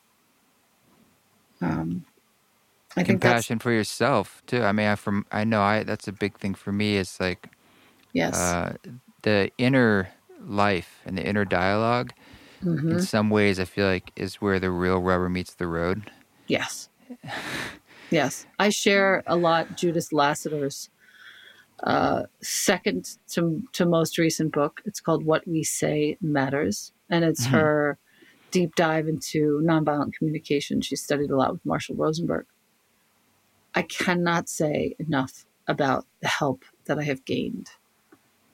[1.61, 2.05] um,
[2.97, 4.63] I compassion for yourself too.
[4.63, 6.97] I mean, I from I know I that's a big thing for me.
[6.97, 7.49] It's like
[8.13, 8.75] yes, uh,
[9.23, 10.09] the inner
[10.41, 12.13] life and the inner dialogue.
[12.65, 12.93] Mm-hmm.
[12.93, 16.11] in some ways, I feel like is where the real rubber meets the road.
[16.47, 16.89] Yes.
[18.11, 18.47] yes.
[18.59, 20.91] I share a lot Judith Lasater's
[21.85, 24.81] uh, second to, to most recent book.
[24.85, 26.93] It's called What We Say Matters.
[27.11, 27.57] And it's mm-hmm.
[27.57, 27.99] her
[28.51, 30.81] deep dive into nonviolent communication.
[30.81, 32.47] She studied a lot with Marshall Rosenberg.
[33.75, 37.71] I cannot say enough about the help that I have gained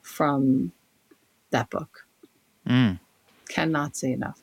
[0.02, 0.72] from
[1.50, 2.06] that book.
[2.68, 2.98] Mm.
[3.52, 4.40] Cannot say enough.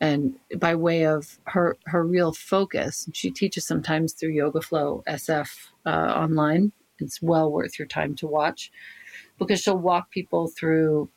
[0.00, 5.68] And by way of her her real focus, she teaches sometimes through Yoga Flow SF
[5.86, 6.72] uh, online.
[6.98, 8.70] It's well worth your time to watch
[9.38, 11.08] because she'll walk people through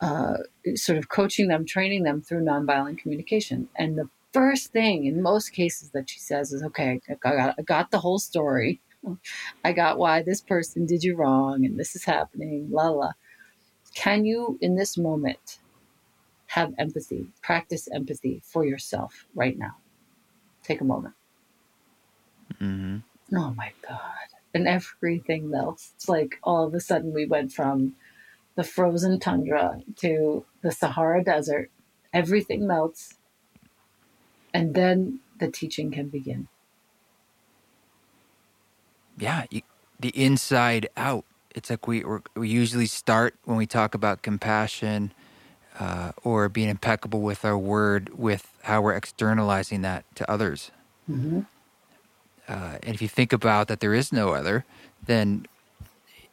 [0.00, 0.38] uh,
[0.74, 3.68] sort of coaching them, training them through nonviolent communication.
[3.76, 7.62] And the first thing in most cases that she says is, okay, I got, I
[7.62, 8.80] got the whole story.
[9.64, 13.12] I got why this person did you wrong and this is happening, la la.
[13.94, 15.58] Can you, in this moment,
[16.48, 19.76] have empathy, practice empathy for yourself right now?
[20.62, 21.14] Take a moment.
[22.60, 23.36] Mm-hmm.
[23.36, 24.00] Oh my God.
[24.54, 25.92] And everything melts.
[25.96, 27.94] It's like all of a sudden we went from
[28.56, 31.70] the frozen tundra to the Sahara Desert.
[32.12, 33.14] Everything melts.
[34.54, 36.48] And then the teaching can begin.
[39.18, 39.62] Yeah, you,
[40.00, 42.04] the inside out it's like we
[42.36, 45.12] we usually start when we talk about compassion
[45.78, 50.70] uh, or being impeccable with our word with how we're externalizing that to others.
[51.10, 51.40] Mm-hmm.
[52.48, 54.64] Uh, and if you think about that, there is no other,
[55.04, 55.46] then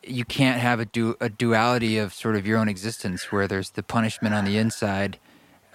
[0.01, 3.71] you can't have a, du- a duality of sort of your own existence where there's
[3.71, 5.19] the punishment on the inside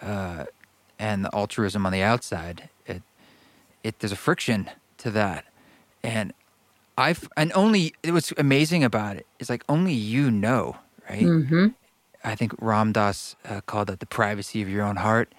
[0.01, 0.45] uh,
[0.99, 2.69] and the altruism on the outside.
[2.87, 3.03] It,
[3.83, 5.45] it there's a friction to that,
[6.03, 6.33] and
[6.97, 10.77] I've and only what's amazing about it is like only you know,
[11.09, 11.23] right?
[11.23, 11.69] Mm-hmm.
[12.25, 15.33] I think Ram Dass uh, called that the privacy of your own heart.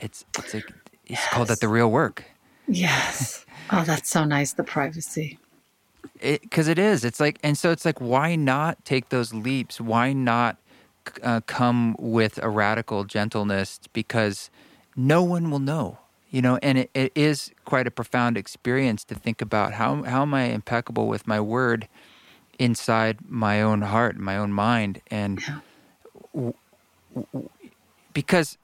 [0.00, 0.64] It's it's like
[1.04, 1.28] he's yes.
[1.28, 2.24] called that the real work.
[2.68, 3.44] Yes.
[3.72, 4.52] oh, that's so nice.
[4.52, 5.38] The privacy.
[6.20, 7.04] Because it, it is.
[7.04, 9.80] It's like, and so it's like, why not take those leaps?
[9.80, 10.58] Why not
[11.22, 13.80] uh, come with a radical gentleness?
[13.92, 14.50] Because
[14.96, 15.98] no one will know
[16.30, 20.22] you know and it, it is quite a profound experience to think about how how
[20.22, 21.88] am i impeccable with my word
[22.58, 25.62] inside my own heart my own mind and w-
[28.12, 28.58] because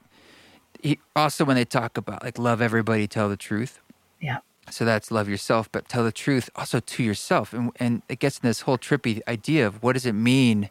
[0.83, 3.81] he, also when they talk about like love everybody tell the truth.
[4.21, 4.39] Yeah.
[4.71, 7.53] So that's love yourself but tell the truth also to yourself.
[7.53, 10.71] And and it gets in this whole trippy idea of what does it mean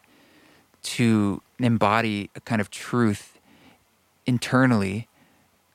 [0.82, 3.38] to embody a kind of truth
[4.26, 5.08] internally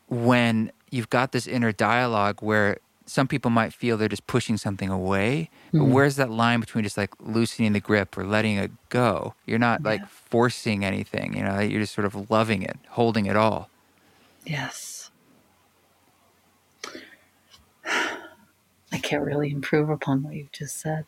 [0.08, 2.78] when you've got this inner dialogue where
[3.12, 5.80] some people might feel they're just pushing something away, mm-hmm.
[5.80, 9.34] but where's that line between just like loosening the grip or letting it go?
[9.46, 13.36] You're not like forcing anything, you know, you're just sort of loving it, holding it
[13.36, 13.70] all.
[14.46, 15.12] Yes.
[18.94, 21.04] I can't really improve upon what you've just said.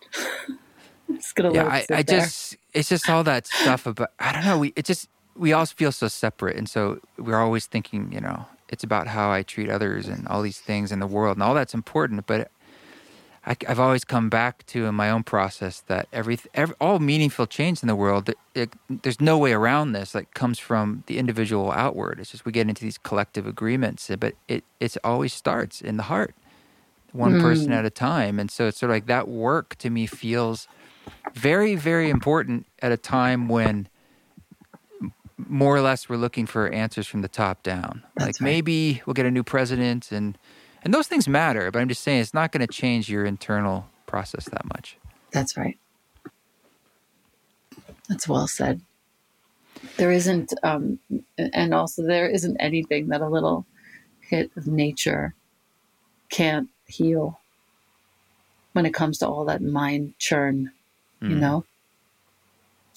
[1.08, 4.44] I'm just gonna yeah, I, I just it's just all that stuff about I don't
[4.44, 8.20] know, we it just we all feel so separate and so we're always thinking, you
[8.20, 11.44] know, it's about how I treat others and all these things in the world, and
[11.44, 12.26] all that's important.
[12.26, 12.50] But
[13.46, 17.46] I, have always come back to in my own process that every, every all meaningful
[17.46, 20.16] change in the world, it, it, there's no way around this.
[20.16, 22.20] Like comes from the individual outward.
[22.20, 26.04] It's just we get into these collective agreements, but it it always starts in the
[26.04, 26.34] heart,
[27.12, 27.42] one mm.
[27.42, 28.40] person at a time.
[28.40, 30.68] And so it's sort of like that work to me feels
[31.36, 33.88] very very important at a time when
[35.50, 38.04] more or less we're looking for answers from the top down.
[38.16, 38.42] That's like right.
[38.42, 40.38] maybe we'll get a new president and
[40.84, 43.88] and those things matter, but I'm just saying it's not going to change your internal
[44.06, 44.98] process that much.
[45.32, 45.78] That's right.
[48.10, 48.82] That's well said.
[49.98, 51.00] There isn't, um,
[51.38, 53.66] and also there isn't anything that a little
[54.20, 55.34] hit of nature
[56.30, 57.40] can't heal
[58.74, 60.72] when it comes to all that mind churn,
[61.22, 61.30] mm.
[61.30, 61.64] you know?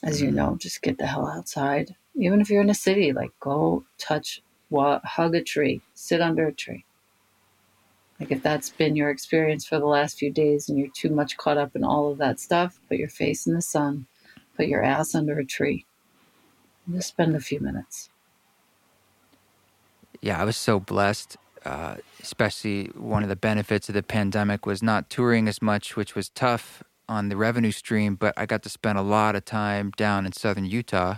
[0.03, 0.25] As mm.
[0.25, 3.85] you know, just get the hell outside even if you're in a city, like go
[3.99, 4.43] touch,
[4.73, 6.85] hug a tree, sit under a tree.
[8.19, 11.37] Like if that's been your experience for the last few days and you're too much
[11.37, 14.07] caught up in all of that stuff, put your face in the sun,
[14.57, 15.85] put your ass under a tree.
[16.91, 18.09] Just spend a few minutes.
[20.23, 21.37] Yeah, I was so blessed.
[21.65, 26.15] Uh, especially one of the benefits of the pandemic was not touring as much, which
[26.15, 28.15] was tough on the revenue stream.
[28.15, 31.17] But I got to spend a lot of time down in southern Utah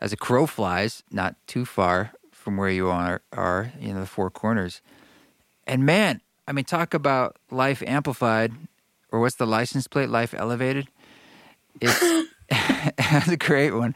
[0.00, 4.06] as a crow flies, not too far from where you are, are you know, the
[4.06, 4.80] four corners.
[5.66, 8.52] And man, I mean, talk about life amplified,
[9.10, 10.08] or what's the license plate?
[10.10, 10.88] Life elevated.
[11.80, 12.00] It's
[13.10, 13.94] that's a great one.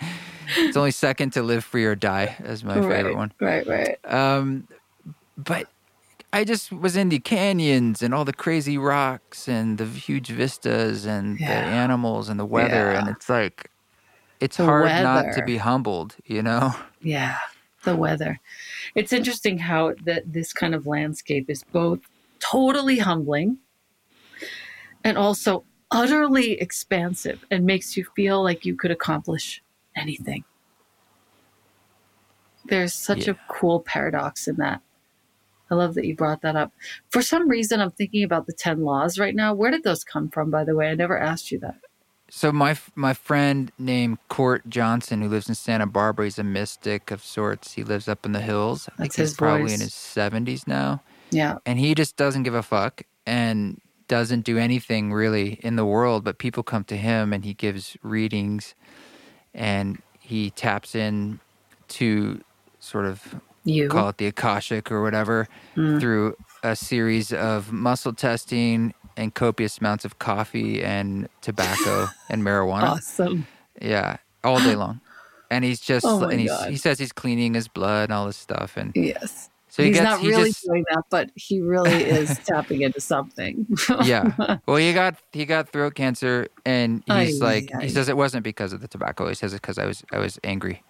[0.56, 3.32] it's only second to live free or die as my right, favorite one.
[3.40, 3.98] Right, right.
[4.04, 4.66] Um,
[5.36, 5.68] but
[6.32, 11.04] I just was in the canyons and all the crazy rocks and the huge vistas
[11.06, 11.46] and Yeah.
[11.64, 12.98] the animals and the weather, Yeah.
[13.00, 13.70] and it's like
[14.40, 16.74] it's The hard not to be humbled, you know.
[17.02, 17.38] Yeah,
[17.84, 18.40] the weather.
[18.94, 22.00] It's interesting how that this kind of landscape is both
[22.38, 23.58] totally humbling
[25.04, 29.62] and also utterly expansive and makes you feel like you could accomplish
[29.96, 30.44] anything.
[32.66, 34.80] There's such a cool paradox in that.
[35.70, 36.72] I love that you brought that up.
[37.10, 39.54] For some reason, I'm thinking about the 10 laws right now.
[39.54, 40.90] Where did those come from, by the way?
[40.90, 41.76] I never asked you that.
[42.30, 47.10] So my my friend named Court Johnson, who lives in Santa Barbara, he's a mystic
[47.10, 47.72] of sorts.
[47.72, 48.88] He lives up in the hills.
[48.88, 49.74] I think That's he's his probably voice.
[49.74, 51.58] in his seventies now, Yeah.
[51.66, 56.24] and he just doesn't give a fuck and doesn't do anything really in the world.
[56.24, 58.74] But people come to him, and he gives readings,
[59.52, 61.40] and he taps in
[61.88, 62.40] to
[62.78, 63.88] sort of You.
[63.88, 66.00] call it the Akashic or whatever Mm.
[66.00, 72.84] through a series of muscle testing and copious amounts of coffee and tobacco and marijuana.
[72.96, 73.46] Awesome.
[73.80, 75.00] Yeah, all day long.
[75.50, 76.70] And he's just Oh my and he's, God.
[76.70, 79.50] he says he's cleaning his blood and all this stuff and Yes.
[79.68, 82.82] so he He's gets not he really just doing that, but he really is tapping
[82.82, 83.66] into something.
[84.04, 84.58] yeah.
[84.66, 87.82] Well, he got he got throat cancer and he's Ay, like ay.
[87.84, 89.28] he says it wasn't because of the tobacco.
[89.28, 90.82] He says it cuz I was I was angry.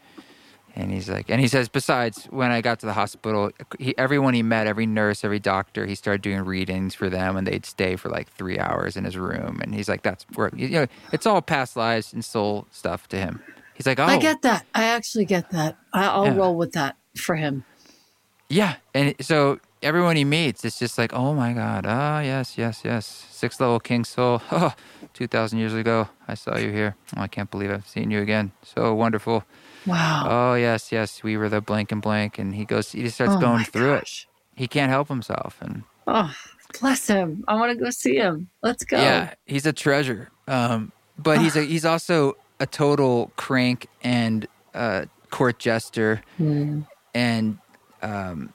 [0.80, 4.34] And he's like, and he says, besides, when I got to the hospital, he, everyone
[4.34, 7.96] he met, every nurse, every doctor, he started doing readings for them, and they'd stay
[7.96, 9.60] for like three hours in his room.
[9.62, 13.18] And he's like, that's where, you know, it's all past lives and soul stuff to
[13.18, 13.40] him.
[13.74, 14.66] He's like, oh, I get that.
[14.74, 15.78] I actually get that.
[15.92, 16.34] I, I'll Yeah.
[16.34, 17.66] roll with that for him.
[18.48, 18.76] yeah.
[18.94, 23.06] And so everyone he meets, it's just like, oh my God, ah, yes, yes, yes.
[23.06, 24.74] Sixth level King Soul, oh,
[25.14, 26.96] 2,000 years ago, I saw you here.
[27.16, 28.52] Oh, I can't believe I've seen you again.
[28.62, 29.44] So wonderful.
[29.86, 30.26] Wow.
[30.28, 32.38] Oh, yes, yes, we were the blank and blank.
[32.38, 34.26] And he goes, he just starts Oh going through it.
[34.56, 35.56] He can't help himself.
[35.60, 36.34] And Oh,
[36.80, 37.44] bless him.
[37.48, 38.50] I want to go see him.
[38.62, 38.96] Let's go.
[39.00, 40.30] Yeah, he's a treasure.
[40.48, 46.80] Um, but he's a he's also a total crank and uh, court jester Hmm.
[47.14, 47.58] and
[48.02, 48.52] um,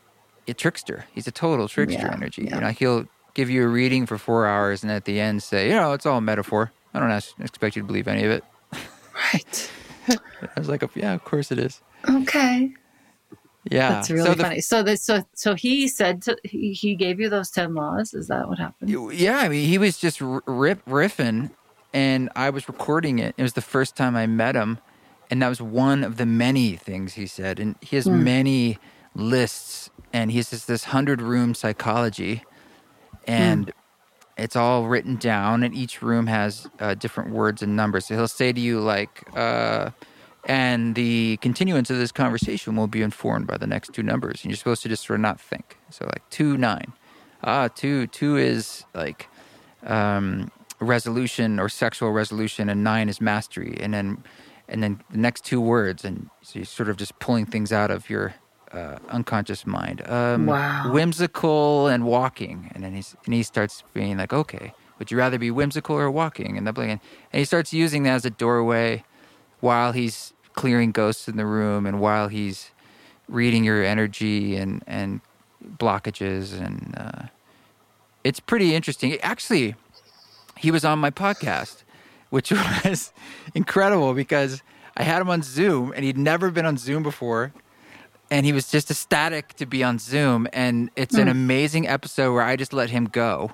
[0.47, 1.05] a trickster.
[1.13, 2.43] He's a total trickster Yeah, energy.
[2.43, 2.55] yeah.
[2.55, 5.69] You know, he'll give you a reading for four hours and at the end say,
[5.69, 6.71] you know, it's all a metaphor.
[6.93, 8.43] I don't ask, expect you to believe any of it.
[9.33, 9.71] Right.
[10.09, 11.81] I was like, yeah, of course it is.
[12.09, 12.73] Okay.
[13.71, 14.61] Yeah, That's really so the- funny.
[14.61, 18.13] So that so so he said to he, he gave you those 10 laws.
[18.13, 18.91] Is that what happened?
[19.13, 21.49] Yeah, I mean, he was just rip riffing,
[21.93, 23.33] and I was recording it.
[23.37, 24.77] It was the first time I met him,
[25.31, 27.59] and that was one of the many things he said.
[27.59, 28.23] And he has Hmm.
[28.23, 28.77] many
[29.15, 32.43] lists, and he has this, hundred room psychology,
[33.27, 33.71] and
[34.37, 35.63] it's all written down.
[35.63, 38.07] And each room has uh, different words and numbers.
[38.07, 39.23] So he'll say to you like.
[39.35, 39.91] Uh,
[40.47, 44.43] and the continuance of this conversation will be informed by the next two numbers.
[44.43, 45.77] And you're supposed to just sort of not think.
[45.89, 46.93] So like two nine,
[47.43, 49.27] ah two two is like
[49.83, 53.77] um, resolution or sexual resolution, and nine is mastery.
[53.79, 54.23] And then
[54.67, 57.89] and then the next two words, and so you're sort of just pulling things out
[57.89, 58.35] of your
[58.71, 60.07] uh, unconscious mind.
[60.09, 60.91] Um, Wow.
[60.91, 65.37] Whimsical and walking, and then he's and he starts being like, okay, would you rather
[65.37, 66.57] be whimsical or walking?
[66.57, 66.99] And, and
[67.31, 69.03] he starts using that as a doorway
[69.59, 72.71] while he's clearing ghosts in the room and while he's
[73.27, 75.21] reading your energy and and
[75.77, 77.23] blockages and uh,
[78.23, 79.19] it's pretty interesting.
[79.21, 79.75] Actually,
[80.57, 81.83] he was on my podcast,
[82.29, 82.51] which
[82.85, 83.11] was
[83.53, 84.61] incredible because
[84.97, 87.53] I had him on Zoom and he'd never been on Zoom before.
[88.31, 90.47] And he was just ecstatic to be on Zoom.
[90.51, 91.29] And it's an hmm.
[91.29, 93.51] amazing episode where I just let him go.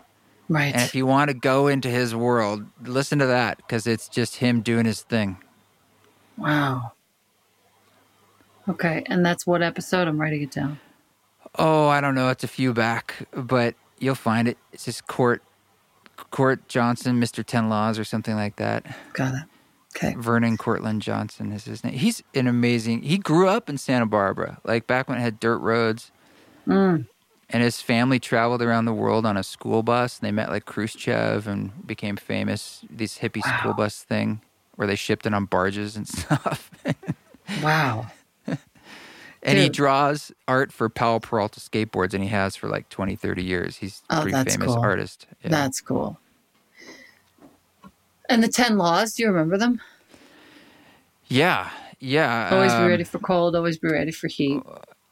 [0.47, 0.73] Right.
[0.73, 4.37] And if you want to go into his world, listen to that because it's just
[4.37, 5.37] him doing his thing.
[6.37, 6.93] wow.
[8.69, 10.07] Okay, and that's what episode?
[10.07, 10.79] I'm writing it down.
[11.57, 12.29] Oh, I don't know.
[12.29, 14.57] It's a few back, but you'll find it.
[14.71, 15.41] It's just Court
[16.29, 17.43] Court Johnson, Mr.
[17.43, 18.85] Ten Laws, or something like that.
[19.13, 19.43] Got it.
[19.95, 20.13] Okay.
[20.17, 21.93] Vernon Courtlandt Johnson is his name.
[21.93, 23.01] He's an amazing.
[23.03, 26.11] He grew up in Santa Barbara, like back when it had dirt roads.
[26.67, 27.07] Mm.
[27.49, 30.19] And his family traveled around the world on a school bus.
[30.19, 32.85] And they met like Khrushchev and became famous.
[32.89, 34.41] This hippie school bus thing,
[34.75, 36.71] where they shipped it on barges and stuff.
[37.61, 38.07] Wow.
[39.43, 43.43] and he draws art for Powell Peralta skateboards, and he has for like 20, 30
[43.43, 43.77] years.
[43.77, 44.79] He's a Oh, pretty that's famous cool.
[44.81, 45.27] artist.
[45.43, 45.49] Yeah.
[45.49, 46.17] That's cool.
[48.31, 49.81] And the 10 laws, do you remember them?
[51.27, 51.69] yeah,
[51.99, 52.49] yeah.
[52.51, 54.61] Always be um, ready for cold, always be ready for heat.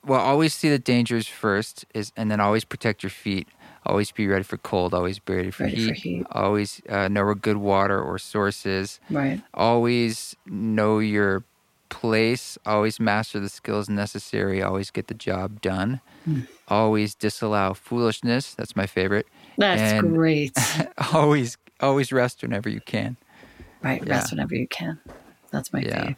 [0.05, 3.47] Well, always see the dangers first, is and then always protect your feet.
[3.85, 4.93] Always be ready for cold.
[4.93, 5.87] Always be ready for, Ready heat.
[5.87, 6.25] for heat.
[6.31, 8.99] Always uh, know where good water or source is.
[9.09, 9.41] Right.
[9.53, 11.43] Always know your
[11.89, 16.47] place, always master the skills necessary, always get the job done, mm.
[16.67, 18.53] always disallow foolishness.
[18.53, 19.27] That's my favorite.
[19.57, 20.55] That's and great.
[21.13, 23.17] always, always rest whenever you can.
[23.81, 24.13] Right, yeah.
[24.13, 24.99] rest whenever you can.
[25.51, 26.13] That's my yeah.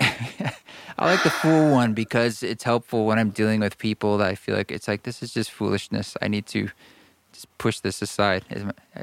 [0.00, 0.54] fave.
[0.98, 4.34] I like the fool one because it's helpful when I'm dealing with people that I
[4.34, 6.16] feel like it's like this is just foolishness.
[6.22, 6.70] I need to
[7.32, 8.44] just push this aside.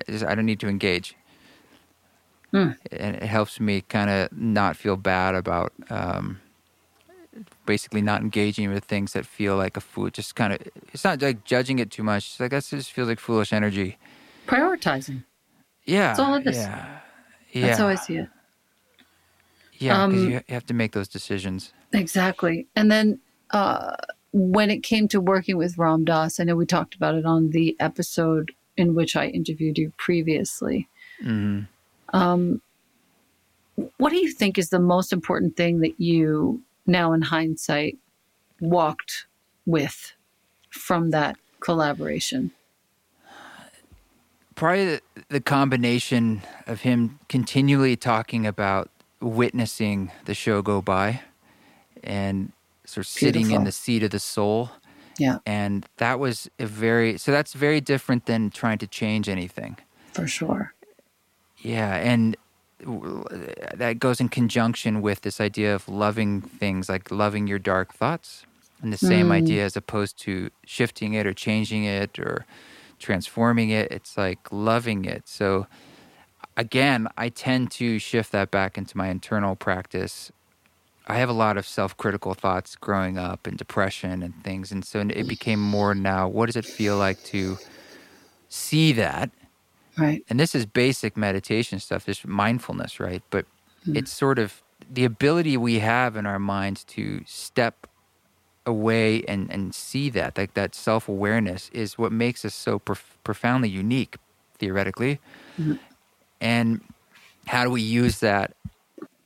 [0.09, 1.15] I don't need to engage.
[2.51, 2.71] Hmm.
[2.91, 6.39] And it helps me kind of not feel bad about um,
[7.65, 10.09] basically not engaging with things that feel like a fool.
[10.09, 10.59] Just kind of,
[10.93, 12.31] it's not like judging it too much.
[12.31, 13.97] It's like that just feels like foolish energy.
[14.47, 15.23] Prioritizing.
[15.87, 16.07] Yeah.
[16.07, 16.57] That's all it is.
[16.57, 16.99] Yeah.
[17.51, 17.67] yeah.
[17.67, 18.29] That's how I see it.
[19.79, 21.71] Yeah, because um, you have to make those decisions.
[21.93, 22.67] Exactly.
[22.75, 23.19] And then
[23.51, 23.95] uh,
[24.31, 27.51] when it came to working with Ram Dass, I know we talked about it on
[27.51, 30.87] the episode in which I interviewed you previously.
[31.23, 31.63] Mm-hmm.
[32.15, 32.61] Um,
[33.97, 37.97] what do you think is the most important thing that you, now in hindsight,
[38.59, 39.27] walked
[39.65, 40.13] with
[40.71, 42.51] from that collaboration?
[44.57, 48.89] Probably the, the combination of him continually talking about
[49.21, 51.21] witnessing the show go by
[52.03, 52.51] and
[52.83, 54.71] sort of sitting in the seat of the soul.
[55.19, 55.37] Yeah.
[55.45, 59.77] And that was a very, so that's very different than trying to change anything.
[60.13, 60.73] For sure.
[61.59, 61.95] Yeah.
[61.95, 62.35] And
[62.79, 68.43] that goes in conjunction with this idea of loving things, like loving your dark thoughts.
[68.81, 69.33] And the same mm.
[69.33, 72.45] idea as opposed to shifting it or changing it or
[72.99, 73.91] transforming it.
[73.91, 75.27] It's like loving it.
[75.27, 75.67] So,
[76.55, 80.31] again, I tend to shift that back into my internal practice
[81.07, 84.99] I have a lot of self-critical thoughts growing up and depression and things, and so
[84.99, 86.27] it became more now.
[86.27, 87.57] What does it feel like to
[88.49, 89.31] see that?
[89.97, 90.23] Right.
[90.29, 93.23] And this is basic meditation stuff, this mindfulness, right?
[93.29, 93.45] But
[93.87, 93.95] mm.
[93.95, 97.87] it's sort of the ability we have in our minds to step
[98.67, 103.17] away and, and see that, like that self awareness, is what makes us so prof-
[103.23, 104.17] profoundly unique,
[104.59, 105.19] theoretically.
[105.59, 105.75] Mm-hmm.
[106.39, 106.81] And
[107.47, 108.53] how do we use that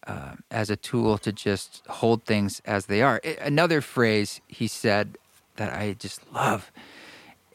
[0.07, 3.19] uh, as a tool to just hold things as they are.
[3.23, 5.17] It, another phrase he said
[5.57, 6.71] that I just love.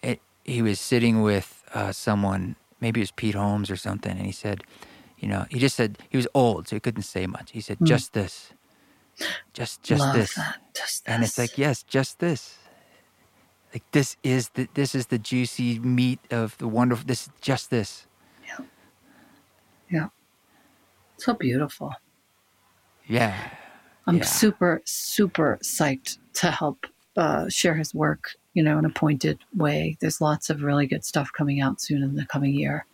[0.02, 4.26] It, he was sitting with uh, someone, maybe it was Pete Holmes or something, and
[4.26, 4.62] he said,
[5.18, 7.50] you know, he just said he was old, so he couldn't say much.
[7.52, 7.86] He said, mm.
[7.86, 8.52] "Just this,
[9.52, 10.34] just just this.
[10.34, 12.58] just this," and it's like, yes, just this.
[13.72, 17.04] Like this is the this is the juicy meat of the wonderful.
[17.06, 18.06] This just this.
[18.46, 18.64] Yeah.
[19.90, 20.08] Yeah.
[21.18, 21.94] So beautiful.
[23.06, 23.34] Yeah.
[24.06, 24.24] I'm yeah.
[24.24, 26.86] super, super psyched to help
[27.16, 29.96] uh, share his work, you know, in a pointed way.
[30.00, 32.86] There's lots of really good stuff coming out soon in the coming year.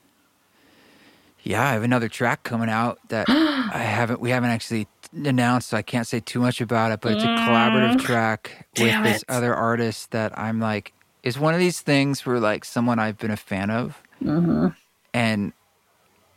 [1.43, 5.76] Yeah, I have another track coming out that I haven't we haven't actually announced, so
[5.76, 8.01] I can't say too much about it, but it's a collaborative mm.
[8.01, 12.64] track with this other artist that I'm like is one of these things where like
[12.64, 14.03] someone I've been a fan of.
[14.22, 14.68] Mm-hmm.
[15.14, 15.53] And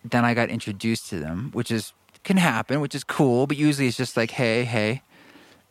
[0.04, 1.94] then I got introduced to them, which is
[2.24, 5.02] can happen, which is cool, but usually it's just like, hey, hey.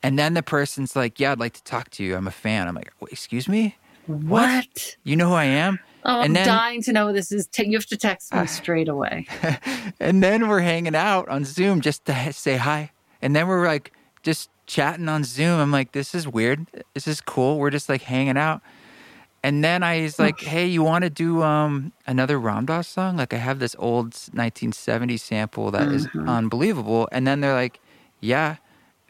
[0.02, 2.14] And then the person's like, yeah, I'd like to talk to you.
[2.14, 2.68] I'm a fan.
[2.68, 3.76] I'm like, excuse me?
[4.06, 4.20] What?
[4.28, 4.96] what?
[5.02, 5.80] You know who I am?
[6.04, 7.48] Oh, I'm then, dying to know this is.
[7.58, 9.26] You have to text me uh, straight away.
[10.00, 12.90] and then we're hanging out on Zoom just to say hi.
[13.22, 13.92] And then we're like
[14.22, 15.60] just chatting on Zoom.
[15.60, 16.66] I'm like, this is weird.
[16.94, 17.58] This is cool.
[17.58, 18.60] We're just like hanging out.
[19.42, 23.18] And then I was like, "Hey, you want to do um, another Ram Dass song?
[23.18, 25.94] Like I have this old 1970 sample that mm-hmm.
[25.94, 27.80] is unbelievable." And then they're like,
[28.20, 28.56] "Yeah."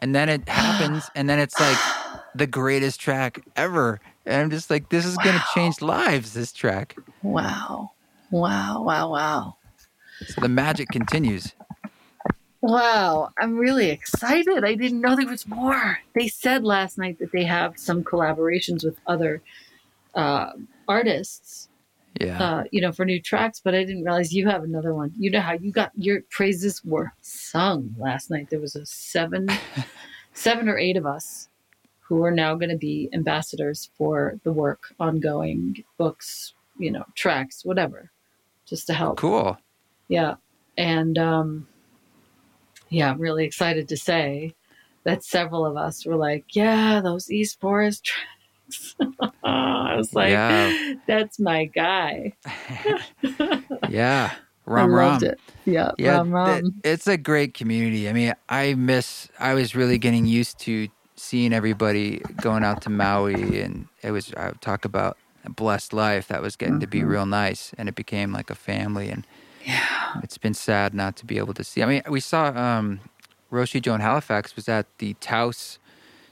[0.01, 1.77] And then it happens, and then it's like
[2.35, 4.01] the greatest track ever.
[4.25, 5.23] And I'm just like, "This is wow.
[5.23, 6.97] going to change lives." This track.
[7.21, 7.91] Wow!
[8.31, 8.83] Wow!
[8.83, 9.11] Wow!
[9.11, 9.57] Wow!
[10.27, 11.53] So the magic continues.
[12.61, 14.63] Wow, I'm really excited.
[14.63, 15.99] I didn't know there was more.
[16.15, 19.43] They said last night that they have some collaborations with other
[20.15, 20.53] uh,
[20.87, 21.69] artists.
[22.19, 22.41] Yeah.
[22.41, 25.11] Uh, you know, for new tracks, but I didn't realize you have another one.
[25.15, 28.49] You know how you got your praises were sung last night.
[28.49, 29.47] There was a seven,
[30.33, 31.49] seven or eight of us
[32.07, 37.65] who are now going to be ambassadors for the work, ongoing books, you know, tracks,
[37.65, 38.11] whatever,
[38.65, 39.17] just to help.
[39.17, 39.57] Cool.
[40.07, 40.35] Yeah,
[40.77, 41.67] and um,
[42.89, 44.53] yeah, I'm really excited to say
[45.03, 48.29] that several of us were like, yeah, those East Forest tracks
[49.43, 50.93] I was like, yeah.
[51.07, 52.33] that's my guy.
[53.89, 54.33] yeah.
[54.65, 55.23] Ram I Ram.
[55.23, 55.39] It.
[55.65, 56.81] Yeah, yeah Ram Ram.
[56.83, 58.09] it's a great community.
[58.09, 62.89] I mean, I miss, I was really getting used to seeing everybody going out to
[62.89, 66.27] Maui and it was, I would talk about a blessed life.
[66.27, 66.81] That was getting mm-hmm.
[66.81, 67.09] to be mm-hmm.
[67.09, 69.09] real nice and it became like a family.
[69.09, 69.25] And
[69.65, 71.81] yeah, it's been sad not to be able to see.
[71.81, 72.99] I mean, we saw um,
[73.51, 75.79] Roshi Joan Halifax was at the Taos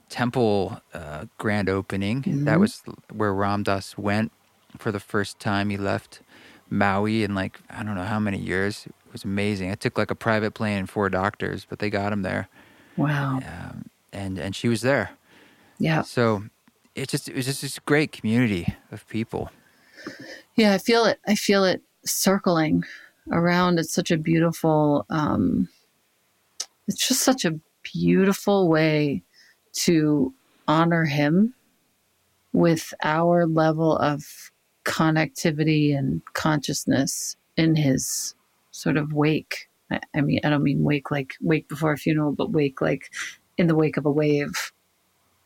[0.09, 2.21] Temple uh, grand opening.
[2.21, 2.45] Mm-hmm.
[2.45, 4.31] That was where Ram Dass went
[4.77, 5.69] for the first time.
[5.69, 6.21] He left
[6.69, 8.85] Maui in like I don't know how many years.
[8.85, 9.69] It was amazing.
[9.69, 12.47] It took like a private plane and four doctors, but they got him there.
[12.97, 13.37] Wow.
[13.37, 15.11] Um, and and she was there.
[15.79, 16.03] Yeah.
[16.03, 16.43] So
[16.95, 19.51] it just it was just this great community of people.
[20.55, 21.19] Yeah, I feel it.
[21.27, 22.83] I feel it circling
[23.31, 23.79] around.
[23.79, 25.05] It's such a beautiful.
[25.09, 25.67] Um,
[26.87, 29.23] it's just such a beautiful way
[29.73, 30.33] to
[30.67, 31.53] honor him
[32.51, 34.51] with our level of
[34.85, 38.35] connectivity and consciousness in his
[38.71, 39.69] sort of wake.
[39.89, 43.11] I, I mean, I don't mean wake like wake before a funeral, but wake like
[43.57, 44.71] in the wake of a wave.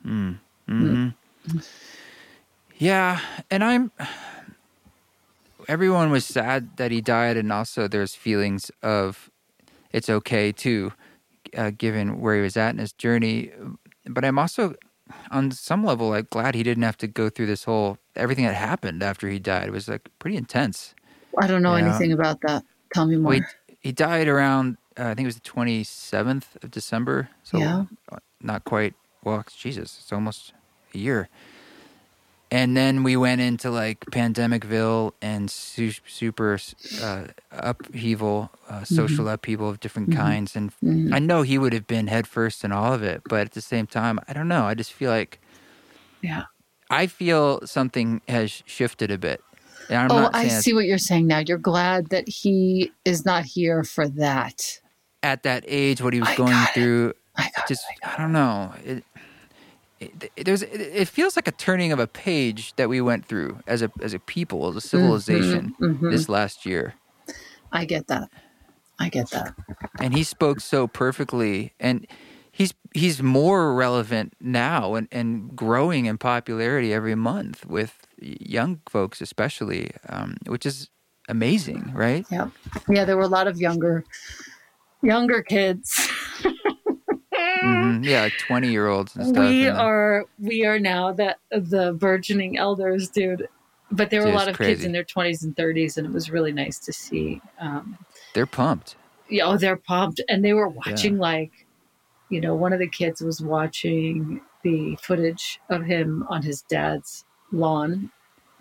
[0.05, 0.39] Mm.
[0.69, 1.07] Mm-hmm.
[1.47, 1.67] Mm.
[2.77, 3.91] Yeah, and I'm.
[5.67, 9.29] Everyone was sad that he died, and also there's feelings of
[9.91, 10.93] it's okay too,
[11.57, 13.51] uh, given where he was at in his journey.
[14.05, 14.75] But I'm also,
[15.31, 18.55] on some level, like glad he didn't have to go through this whole everything that
[18.55, 19.67] happened after he died.
[19.67, 20.93] It was like pretty intense.
[21.37, 22.63] I don't know you anything about that.
[22.93, 23.31] Tell me more.
[23.31, 27.29] Well, he, he, died around, uh, I think it was the 27th of December.
[27.43, 27.85] So yeah.
[28.41, 28.93] not quite,
[29.23, 30.53] well, Jesus, it's almost
[30.93, 31.29] a year.
[32.49, 36.57] And then we went into like pandemicville and su- super
[37.01, 39.33] uh, upheaval, uh, social mm-hmm.
[39.33, 40.19] upheaval of different mm-hmm.
[40.19, 40.55] kinds.
[40.55, 41.13] And mm-hmm.
[41.13, 43.85] I know he would have been headfirst in all of it, but at the same
[43.85, 44.63] time, I don't know.
[44.63, 45.39] I just feel like,
[46.21, 46.43] yeah,
[46.89, 49.41] I feel something has shifted a bit.
[49.89, 51.39] oh, I see what you're saying now.
[51.39, 54.79] You're glad that he is not here for that.
[55.23, 58.71] At that age, what he was I going through, I just I, I, don't know.
[58.85, 59.03] It,
[59.99, 63.59] it, it, there's it feels like a turning of a page that we went through
[63.67, 66.11] as a as a people, as a mm-hmm, civilization mm-hmm, mm-hmm.
[66.11, 66.93] this last year.
[67.71, 68.29] I get that.
[68.99, 69.53] I get that.
[69.99, 72.07] And he spoke so perfectly and
[72.57, 79.21] he's he's more relevant now and, and growing in popularity every month with young folks
[79.21, 80.89] especially um, which is
[81.29, 82.49] amazing right yeah
[82.89, 84.03] yeah there were a lot of younger
[85.01, 86.09] younger kids
[86.41, 88.03] mm-hmm.
[88.03, 92.57] yeah like 20 year olds and stuff we are we are now that the burgeoning
[92.57, 93.47] elders dude
[93.91, 94.73] but there were a lot of crazy.
[94.73, 97.97] kids in their 20s and 30s and it was really nice to see um,
[98.33, 98.95] they're pumped
[99.29, 101.21] yeah oh they're pumped and they were watching yeah.
[101.21, 101.51] like
[102.29, 107.25] you know one of the kids was watching the footage of him on his dad's
[107.51, 108.11] lawn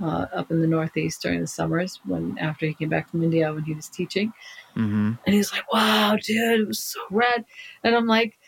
[0.03, 3.53] uh, up in the Northeast during the summers when after he came back from India
[3.53, 4.33] when he was teaching.
[4.77, 5.13] Mm-hmm.
[5.25, 7.45] And he's like, wow, dude, it was so rad.
[7.83, 8.39] And I'm like,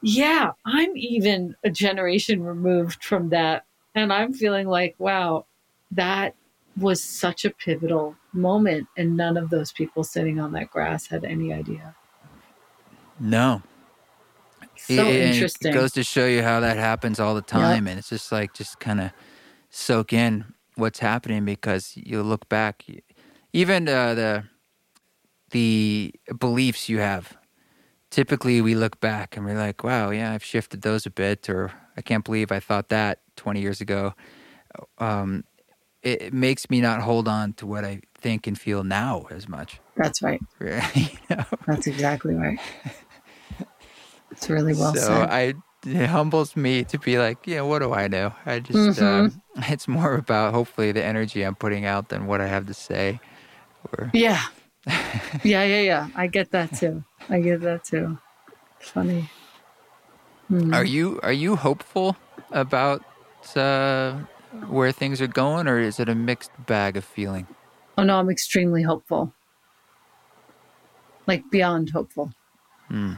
[0.00, 3.64] yeah, I'm even a generation removed from that.
[3.94, 5.46] And I'm feeling like, wow,
[5.90, 6.34] that
[6.76, 8.88] was such a pivotal moment.
[8.96, 11.94] And none of those people sitting on that grass had any idea.
[13.20, 13.62] No.
[14.76, 15.72] So it, interesting.
[15.72, 17.84] It goes to show you how that happens all the time.
[17.84, 17.90] Yep.
[17.90, 19.10] And it's just like, just kind of
[19.70, 20.44] soak in
[20.82, 22.84] what's happening because you look back,
[23.52, 24.44] even uh, the
[25.52, 27.36] the beliefs you have.
[28.10, 31.72] Typically, we look back and we're like, "Wow, yeah, I've shifted those a bit," or
[31.96, 34.12] "I can't believe I thought that 20 years ago."
[34.98, 35.44] Um,
[36.02, 39.48] it, it makes me not hold on to what I think and feel now as
[39.48, 39.80] much.
[39.96, 40.40] That's right.
[40.94, 41.44] you know?
[41.66, 42.58] That's exactly right.
[44.32, 45.30] It's really well so said.
[45.30, 45.54] I
[45.84, 48.34] it humbles me to be like, yeah, what do I know?
[48.46, 49.38] I just, mm-hmm.
[49.58, 52.74] uh, it's more about hopefully the energy I'm putting out than what I have to
[52.74, 53.20] say.
[53.92, 54.10] Or...
[54.14, 54.42] Yeah.
[54.86, 56.08] yeah, yeah, yeah.
[56.14, 57.04] I get that too.
[57.28, 58.18] I get that too.
[58.80, 59.30] Funny.
[60.48, 60.74] Hmm.
[60.74, 62.16] Are you are you hopeful
[62.50, 63.02] about
[63.54, 64.18] uh,
[64.68, 67.46] where things are going, or is it a mixed bag of feeling?
[67.96, 69.32] Oh no, I'm extremely hopeful.
[71.26, 72.32] Like beyond hopeful.
[72.88, 73.14] Hmm.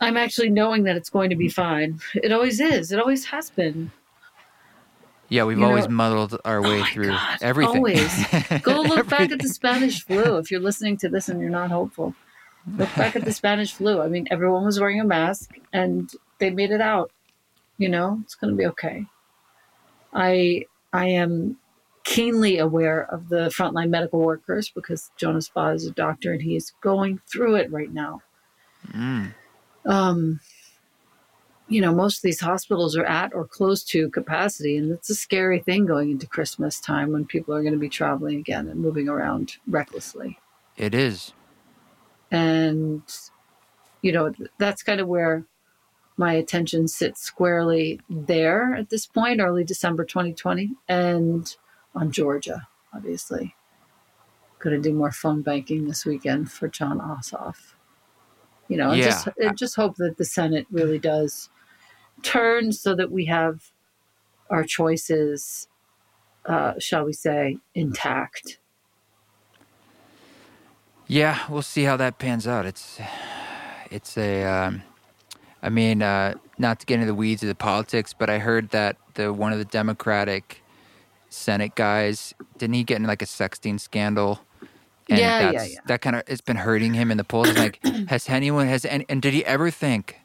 [0.00, 2.00] I'm actually knowing that it's going to be fine.
[2.14, 2.90] It always is.
[2.90, 3.90] It always has been.
[5.28, 7.76] Yeah, we've you always know, muddled our way oh through God, everything.
[7.76, 8.26] Always.
[8.62, 11.70] Go look back at the Spanish flu if you're listening to this and you're not
[11.70, 12.14] hopeful.
[12.76, 14.00] Look back at the Spanish flu.
[14.00, 17.12] I mean, everyone was wearing a mask and they made it out.
[17.78, 19.06] You know, it's going to be okay.
[20.12, 21.58] I I am
[22.02, 26.56] keenly aware of the frontline medical workers because Jonas Ba is a doctor and he
[26.56, 28.22] is going through it right now.
[28.88, 29.34] Mm
[29.86, 30.40] um,
[31.70, 34.76] you know, most of these hospitals are at or close to capacity.
[34.76, 37.88] And it's a scary thing going into Christmas time when people are going to be
[37.88, 40.38] traveling again and moving around recklessly.
[40.76, 41.32] It is.
[42.30, 43.02] And,
[44.02, 45.44] you know, that's kind of where
[46.16, 51.56] my attention sits squarely there at this point, early December 2020, and
[51.94, 53.54] on Georgia, obviously.
[54.58, 57.74] Going to do more phone banking this weekend for Jon Ossoff
[58.70, 59.06] You know, yeah.
[59.06, 61.48] just just hope that the Senate really does
[62.22, 63.72] turn so that we have
[64.48, 65.66] our choices,
[66.46, 68.58] uh, shall we say, intact.
[71.08, 72.64] Yeah, we'll see how that pans out.
[72.64, 73.00] It's
[73.90, 74.84] it's a, um,
[75.60, 78.70] I mean, uh, not to get into the weeds of the politics, but I heard
[78.70, 80.62] that the one of the Democratic
[81.28, 84.42] Senate guys didn't he get in like a sexting scandal?
[85.10, 85.78] And yeah, yeah, yeah.
[85.86, 87.52] That kind of it's been hurting him in the polls.
[87.54, 90.16] like, has anyone has any, and did he ever think?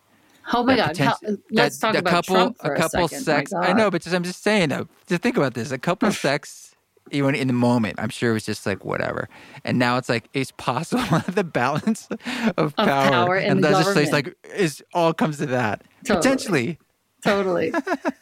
[0.53, 0.95] Oh my God!
[0.95, 1.17] How,
[1.51, 3.23] let's talk about couple, Trump for a couple a second.
[3.23, 3.53] sex.
[3.53, 4.87] I know, but just, I'm just saying though.
[5.07, 6.75] Just think about this: a couple sex
[7.11, 9.29] even in the moment, I'm sure it was just like whatever.
[9.63, 12.19] And now it's like it's possible the balance of,
[12.57, 16.17] of power, power and legislation like is all comes to that totally.
[16.17, 16.79] potentially.
[17.23, 17.71] Totally.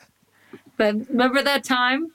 [0.77, 2.11] but remember that time?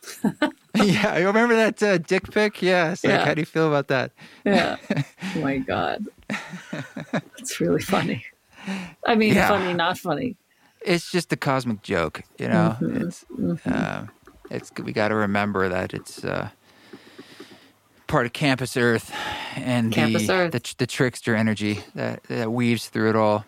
[0.85, 2.63] yeah, I remember that uh, dick pic.
[2.63, 3.25] Yeah, it's yeah.
[3.25, 4.13] how do you feel about that?
[4.45, 4.77] Yeah.
[5.35, 6.07] oh my God,
[7.39, 8.25] it's really funny.
[9.07, 9.49] I mean, yeah.
[9.49, 10.37] funny, not funny.
[10.81, 12.77] It's just a cosmic joke, you know.
[12.81, 13.07] Mm-hmm.
[13.09, 13.25] It's.
[13.25, 13.73] Mm-hmm.
[13.73, 14.07] Uh,
[14.51, 16.49] it's we got to remember that it's uh,
[18.07, 19.13] part of Campus Earth
[19.57, 20.53] and Campus the, Earth.
[20.53, 23.45] the, the trickster energy that that weaves through it all.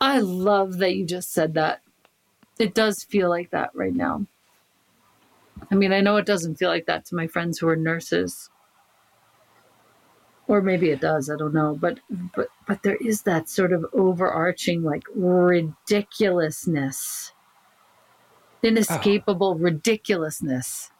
[0.00, 1.80] I love that you just said that.
[2.58, 4.26] It does feel like that right now.
[5.70, 8.48] I mean, I know it doesn't feel like that to my friends who are nurses.
[10.48, 11.98] Or maybe it does, I don't know, but
[12.34, 17.32] but but there is that sort of overarching like ridiculousness.
[18.62, 19.60] Inescapable oh.
[19.60, 20.92] ridiculousness.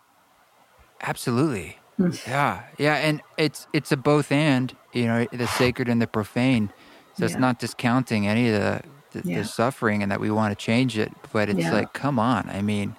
[1.00, 1.78] Absolutely.
[1.96, 2.10] Hmm.
[2.26, 6.72] yeah, yeah, and it's it's a both and you know the sacred and the profane.
[7.14, 7.26] So yeah.
[7.26, 8.82] it's not discounting any of the
[9.12, 9.38] the, yeah.
[9.38, 11.72] the, suffering and that we want to change it, but it's yeah.
[11.72, 12.48] like, come on.
[12.50, 12.96] I mean,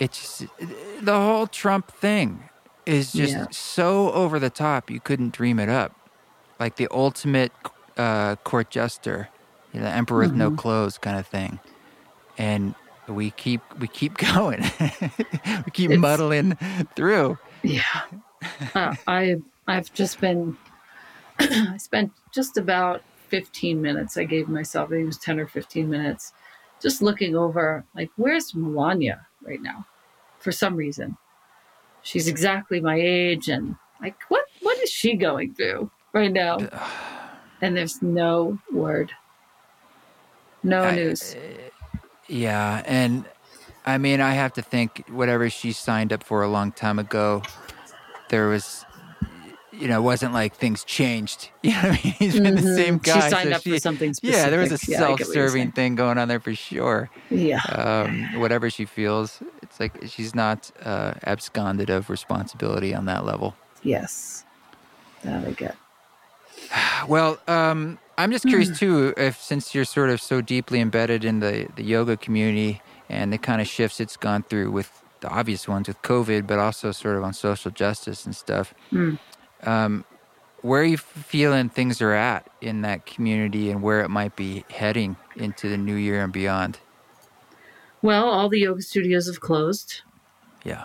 [0.00, 0.44] it's
[1.00, 2.48] the whole Trump thing
[2.86, 4.90] is just so over the top.
[4.90, 5.94] You couldn't dream it up,
[6.58, 7.52] like the ultimate
[7.96, 9.28] uh, court jester,
[9.72, 10.32] you know, the emperor mm-hmm.
[10.32, 10.56] with no mm-hmm.
[10.56, 11.60] clothes kind of thing,
[12.38, 12.74] and
[13.06, 16.56] we keep we keep going, we keep it's, muddling
[16.96, 17.38] through.
[17.62, 17.82] Yeah.
[18.74, 19.36] Uh, I
[19.68, 20.56] I've just been
[21.38, 24.16] I spent just about 15 minutes.
[24.16, 26.32] I gave myself I think it was 10 or 15 minutes
[26.80, 29.84] just looking over like where's Melania right now?
[30.40, 31.16] For some reason.
[32.02, 36.58] She's exactly my age and like what what is she going through right now?
[37.60, 39.12] And there's no word.
[40.62, 41.34] No I, news.
[41.34, 41.70] Uh,
[42.26, 43.24] yeah, and
[43.84, 47.42] I mean, I have to think whatever she signed up for a long time ago,
[48.28, 48.84] there was,
[49.80, 51.50] you know, it wasn't like things changed.
[51.62, 52.14] You know what I mean?
[52.18, 52.64] He's been mm-hmm.
[52.64, 53.20] the same guy.
[53.20, 54.42] She signed so up she, for something specific.
[54.42, 57.10] Yeah, there was a yeah, self-serving thing going on there for sure.
[57.30, 57.60] Yeah.
[57.60, 63.54] Um, whatever she feels, it's like she's not uh, absconded of responsibility on that level.
[63.82, 64.44] Yes,
[65.22, 65.76] that I get.
[67.08, 71.40] Well, um, I'm just curious too, if since you're sort of so deeply embedded in
[71.40, 75.66] the the yoga community and the kind of shifts it's gone through with the obvious
[75.68, 78.74] ones with COVID, but also sort of on social justice and stuff.
[78.92, 79.18] Mm.
[79.62, 80.04] Um,
[80.62, 84.64] where are you feeling things are at in that community and where it might be
[84.70, 86.78] heading into the new year and beyond?
[88.02, 90.02] Well, all the yoga studios have closed.
[90.64, 90.84] Yeah.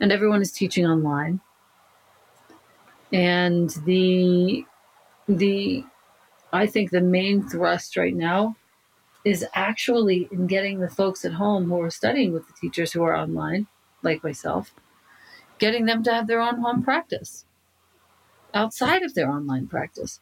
[0.00, 1.40] And everyone is teaching online.
[3.12, 4.64] And the
[5.28, 5.84] the
[6.52, 8.56] I think the main thrust right now
[9.24, 13.02] is actually in getting the folks at home who are studying with the teachers who
[13.02, 13.66] are online,
[14.02, 14.74] like myself,
[15.58, 17.44] getting them to have their own home practice
[18.54, 20.20] outside of their online practice.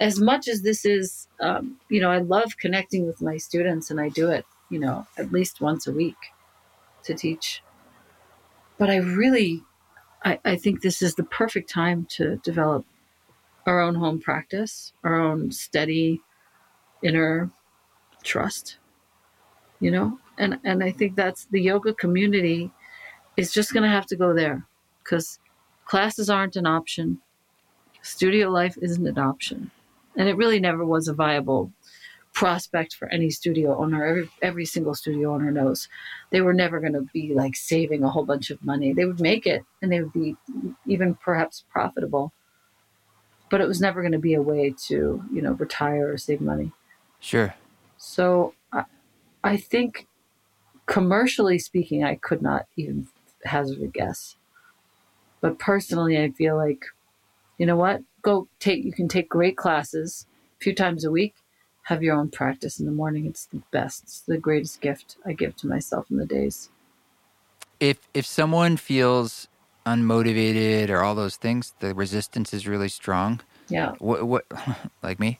[0.00, 4.00] As much as this is, um, you know, I love connecting with my students and
[4.00, 6.16] I do it, you know, at least once a week
[7.04, 7.62] to teach.
[8.78, 9.64] But I really,
[10.24, 12.86] I, I think this is the perfect time to develop
[13.66, 16.20] our own home practice, our own steady
[17.02, 17.50] inner
[18.22, 18.78] trust
[19.80, 22.70] you know and and i think that's the yoga community
[23.36, 24.66] is just going to have to go there
[25.02, 25.38] because
[25.84, 27.20] classes aren't an option
[28.08, 29.70] studio life isn't an option.
[30.16, 31.72] And it really never was a viable
[32.34, 34.04] prospect for any studio owner.
[34.04, 35.88] Every, every single studio owner knows
[36.30, 38.92] they were never going to be like saving a whole bunch of money.
[38.92, 40.36] They would make it and they would be
[40.86, 42.32] even perhaps profitable.
[43.50, 46.40] But it was never going to be a way to you know retire or save
[46.40, 46.72] money.
[47.18, 47.54] Sure.
[47.96, 48.84] So I,
[49.42, 50.06] I think
[50.86, 53.06] commercially speaking, I could not even
[53.44, 54.36] hazard a guess.
[55.40, 56.84] But personally, I feel like,
[57.58, 58.02] you know what?
[58.22, 60.26] Go take, you can take great classes
[60.60, 61.34] a few times a week,
[61.82, 63.26] have your own practice in the morning.
[63.26, 64.04] It's the best.
[64.04, 66.70] It's the greatest gift I give to myself in the days.
[67.80, 69.48] If, if someone feels
[69.86, 73.40] unmotivated or all those things, the resistance is really strong.
[73.68, 73.94] Yeah.
[73.98, 74.44] What, what
[75.02, 75.38] like me?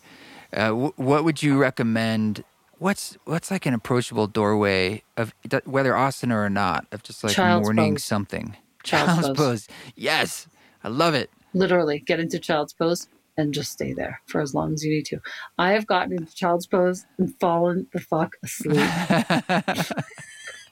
[0.53, 2.45] Uh, what would you recommend?
[2.79, 7.67] What's what's like an approachable doorway of whether asana or not of just like child's
[7.67, 8.05] morning pose.
[8.05, 8.57] something?
[8.83, 9.37] Child's, child's pose.
[9.37, 9.69] pose.
[9.97, 10.47] Yes,
[10.83, 11.31] I love it.
[11.55, 15.07] Literally, get into child's pose and just stay there for as long as you need
[15.07, 15.21] to.
[15.57, 18.77] I have gotten into child's pose and fallen the fuck asleep.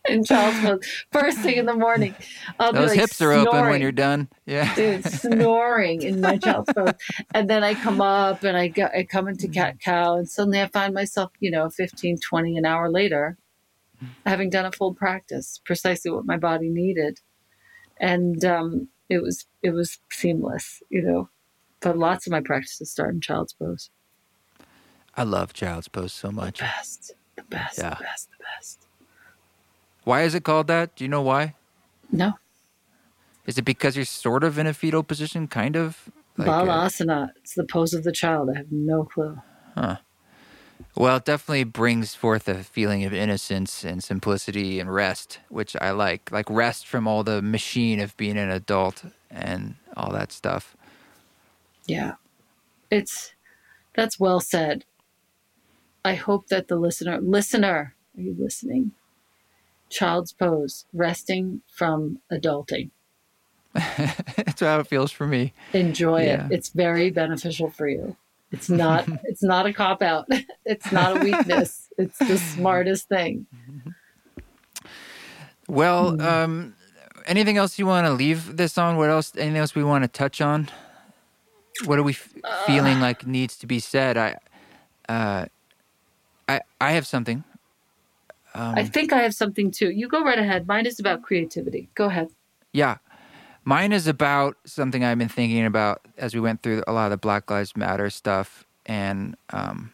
[0.08, 2.14] in child's pose first thing in the morning.
[2.58, 3.48] I'll Those like hips are snoring.
[3.48, 4.28] open when you're done.
[4.46, 6.92] Yeah, dude, snoring in my child's pose,
[7.34, 10.60] and then I come up and I go, I come into cat cow, and suddenly
[10.60, 13.38] I find myself, you know, 15, 20 an hour later,
[14.24, 17.20] having done a full practice, precisely what my body needed,
[17.98, 21.28] and um, it was it was seamless, you know.
[21.80, 23.90] But lots of my practices start in child's pose.
[25.16, 26.58] I love child's pose so much.
[26.58, 27.90] The best, the best, yeah.
[27.90, 28.86] the best, the best.
[30.04, 30.94] Why is it called that?
[30.94, 31.54] Do you know why?
[32.10, 32.34] No.
[33.46, 36.10] Is it because you're sort of in a fetal position, kind of?
[36.36, 37.28] Like Balasana.
[37.28, 38.50] Uh, it's the pose of the child.
[38.52, 39.38] I have no clue.
[39.74, 39.96] Huh.
[40.94, 45.90] Well, it definitely brings forth a feeling of innocence and simplicity and rest, which I
[45.90, 46.30] like.
[46.30, 50.76] Like rest from all the machine of being an adult and all that stuff.
[51.86, 52.14] Yeah.
[52.90, 53.34] It's
[53.94, 54.84] that's well said.
[56.04, 58.92] I hope that the listener listener, are you listening?
[59.88, 62.90] child's pose, resting from adulting.
[63.74, 65.52] That's how it feels for me.
[65.72, 66.46] Enjoy yeah.
[66.46, 66.52] it.
[66.52, 68.16] It's very beneficial for you.
[68.50, 70.26] It's not it's not a cop out.
[70.64, 71.88] It's not a weakness.
[71.96, 73.46] it's the smartest thing.
[75.68, 76.74] Well, um,
[77.26, 78.96] anything else you want to leave this on?
[78.96, 80.68] What else anything else we want to touch on?
[81.84, 84.16] What are we f- uh, feeling like needs to be said?
[84.16, 84.36] I
[85.08, 85.46] uh,
[86.48, 87.44] I I have something
[88.56, 89.90] um, I think I have something too.
[89.90, 90.66] You go right ahead.
[90.66, 91.90] Mine is about creativity.
[91.94, 92.28] Go ahead.
[92.72, 92.96] Yeah.
[93.68, 97.10] Mine is about something I've been thinking about as we went through a lot of
[97.10, 99.90] the Black Lives Matter stuff and um,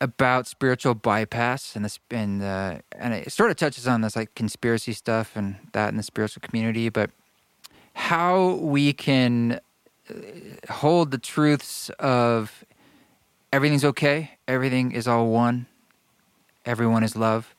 [0.00, 4.34] about spiritual bypass and this and uh, and it sort of touches on this like
[4.34, 7.10] conspiracy stuff and that in the spiritual community, but
[7.94, 9.60] how we can
[10.10, 10.14] uh,
[10.68, 12.64] hold the truths of
[13.52, 15.68] everything's okay, everything is all one,
[16.66, 17.54] everyone is love,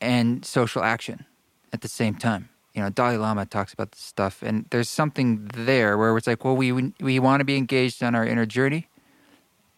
[0.00, 1.26] and social action
[1.74, 2.48] at the same time.
[2.74, 6.44] You know, Dalai Lama talks about this stuff, and there's something there where it's like,
[6.44, 8.88] well, we we want to be engaged on our inner journey,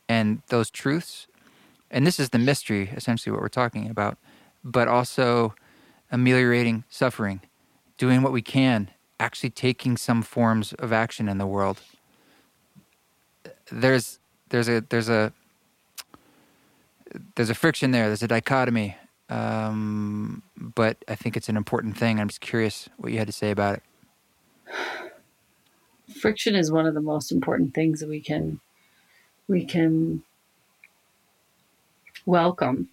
[0.09, 1.27] and those truths,
[1.91, 4.19] and this is the mystery, essentially, what we're talking about,
[4.63, 5.55] but also
[6.11, 7.41] ameliorating suffering,
[7.97, 11.81] doing what we can, actually taking some forms of action in the world.
[13.71, 14.19] There's
[14.51, 15.33] there's a there's a
[17.37, 18.07] there's a friction there.
[18.09, 18.97] There's a dichotomy,
[19.33, 22.21] um, but I think it's an important thing.
[22.21, 23.83] I'm just curious what you had to say about it.
[26.21, 28.61] Friction is one of the most important things that we can
[29.49, 30.23] we can
[32.27, 32.91] welcome.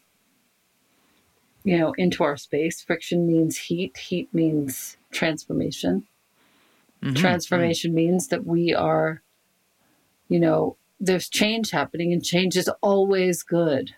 [1.65, 2.81] You know, into our space.
[2.81, 3.97] Friction means heat.
[3.97, 6.07] Heat means transformation.
[7.03, 7.15] Mm-hmm.
[7.15, 7.97] Transformation mm-hmm.
[7.97, 9.21] means that we are,
[10.29, 13.93] you know, there's change happening, and change is always good.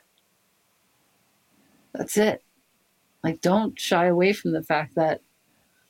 [1.93, 2.43] That's it.
[3.23, 5.21] Like, don't shy away from the fact that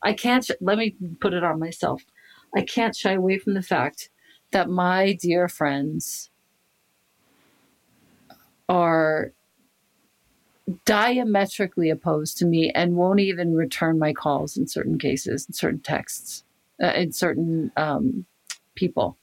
[0.04, 2.04] I can't, sh- let me put it on myself.
[2.56, 4.10] I can't shy away from the fact
[4.52, 6.30] that my dear friends
[8.68, 9.34] are
[10.86, 15.80] diametrically opposed to me and won't even return my calls in certain cases, in certain
[15.80, 16.44] texts,
[16.82, 18.26] uh, in certain um,
[18.76, 19.18] people.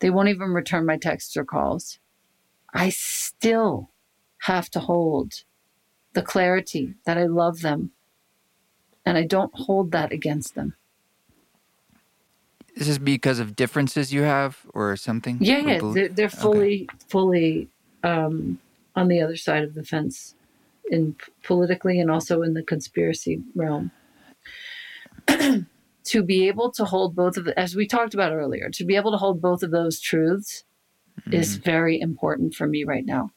[0.00, 1.98] They won't even return my texts or calls.
[2.74, 3.90] I still
[4.42, 5.44] have to hold
[6.12, 7.90] the clarity that I love them
[9.04, 10.74] and I don't hold that against them.
[12.74, 15.38] This is this because of differences you have or something?
[15.40, 15.80] Yeah, yeah.
[15.82, 17.04] They're, they're fully, okay.
[17.08, 17.68] fully
[18.02, 18.58] um,
[18.96, 20.34] on the other side of the fence
[20.90, 23.90] in politically and also in the conspiracy realm.
[26.04, 29.10] to be able to hold both of as we talked about earlier, to be able
[29.12, 30.64] to hold both of those truths
[31.20, 31.34] mm-hmm.
[31.34, 33.30] is very important for me right now.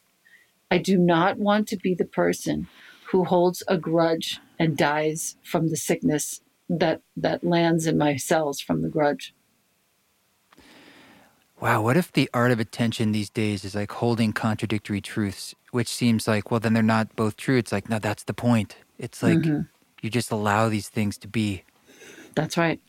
[0.72, 2.68] I do not want to be the person
[3.12, 8.60] who holds a grudge and dies from the sickness that that lands in my cells
[8.60, 9.34] from the grudge.
[11.62, 15.88] Wow, what if the art of attention these days is like holding contradictory truths, which
[15.88, 17.58] seems like, well, then they're not both true.
[17.58, 18.76] It's like, no, that's the point.
[19.00, 19.62] It's like mm-hmm.
[20.02, 21.64] you just allow these things to be.
[22.36, 22.82] That's right.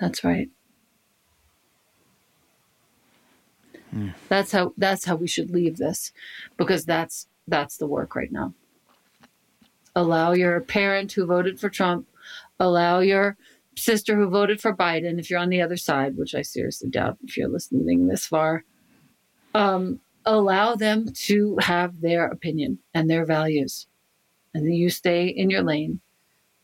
[0.00, 0.48] That's right.
[3.96, 4.14] Mm.
[4.28, 6.12] That's how that's how we should leave this
[6.56, 8.52] because that's that's the work right now.
[9.94, 12.06] Allow your parent who voted for Trump,
[12.60, 13.36] allow your
[13.76, 17.18] sister who voted for Biden, if you're on the other side, which I seriously doubt
[17.24, 18.64] if you're listening this far,
[19.54, 23.86] um, allow them to have their opinion and their values.
[24.54, 26.00] And then you stay in your lane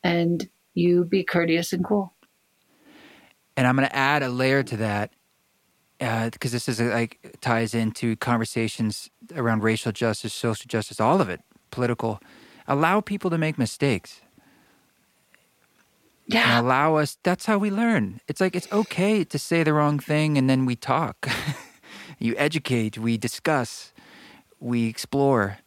[0.03, 2.15] and you be courteous and cool.
[3.57, 5.13] And I'm going to add a layer to that
[6.03, 11.29] because uh, this is like ties into conversations around racial justice, social justice, all of
[11.29, 11.41] it,
[11.71, 12.21] political.
[12.67, 14.21] Allow people to make mistakes.
[16.27, 16.59] Yeah.
[16.59, 17.19] And allow us.
[17.23, 18.21] That's how we learn.
[18.27, 21.29] It's like it's okay to say the wrong thing, and then we talk.
[22.19, 22.99] you educate.
[22.99, 23.93] We discuss.
[24.59, 25.59] We explore.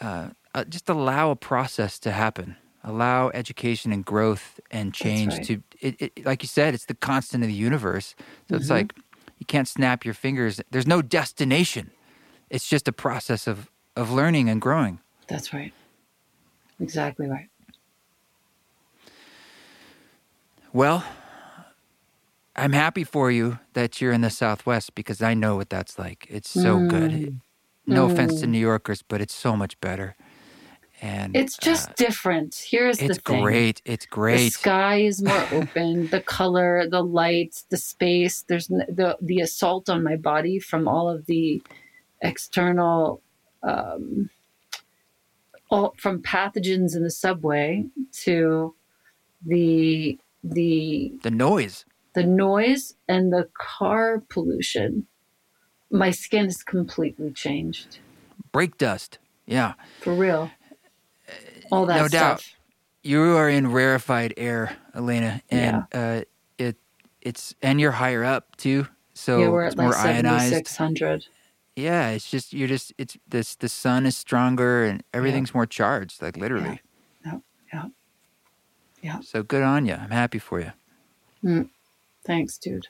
[0.00, 2.56] Uh, uh, just allow a process to happen.
[2.84, 5.44] Allow education and growth and change right.
[5.46, 5.62] to.
[5.80, 8.14] It, it, like you said, it's the constant of the universe.
[8.18, 8.56] So mm-hmm.
[8.56, 8.92] it's like
[9.42, 10.60] you can't snap your fingers.
[10.70, 11.90] There's no destination.
[12.48, 15.00] It's just a process of, of learning and growing.
[15.26, 15.72] That's right.
[16.78, 17.48] Exactly right.
[20.72, 21.04] Well,
[22.54, 26.24] I'm happy for you that you're in the Southwest because I know what that's like.
[26.30, 26.88] It's so mm.
[26.88, 27.40] good.
[27.84, 28.12] No mm.
[28.12, 30.14] offense to New Yorkers, but it's so much better.
[31.02, 32.54] And it's just uh, different.
[32.54, 33.10] Here's the thing.
[33.10, 33.82] It's great.
[33.84, 34.36] It's great.
[34.36, 36.06] The sky is more open.
[36.06, 38.42] the color, the lights, the space.
[38.42, 41.60] There's the the assault on my body from all of the
[42.20, 43.20] external,
[43.64, 44.30] um,
[45.70, 47.84] all from pathogens in the subway
[48.22, 48.76] to
[49.44, 51.84] the the the noise,
[52.14, 55.08] the noise, and the car pollution.
[55.90, 57.98] My skin is completely changed.
[58.52, 59.18] Brake dust.
[59.46, 59.74] Yeah.
[60.00, 60.52] For real
[61.72, 62.38] all that no stuff.
[62.38, 62.54] doubt
[63.02, 66.18] you are in rarefied air elena and yeah.
[66.18, 66.22] uh,
[66.58, 66.76] it
[67.22, 71.26] it's and you're higher up too so yeah, we're it's at more like ionized 7600
[71.74, 75.56] yeah it's just you're just it's this the sun is stronger and everything's yeah.
[75.58, 76.80] more charged like literally.
[77.24, 77.38] Yeah.
[77.72, 77.84] yeah
[79.00, 80.72] yeah so good on you i'm happy for you
[81.42, 81.68] mm.
[82.24, 82.86] thanks dude.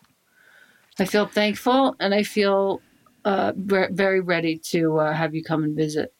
[0.99, 2.83] I feel thankful and i feel
[3.24, 6.12] uh, very ready to uh, have you come and visit.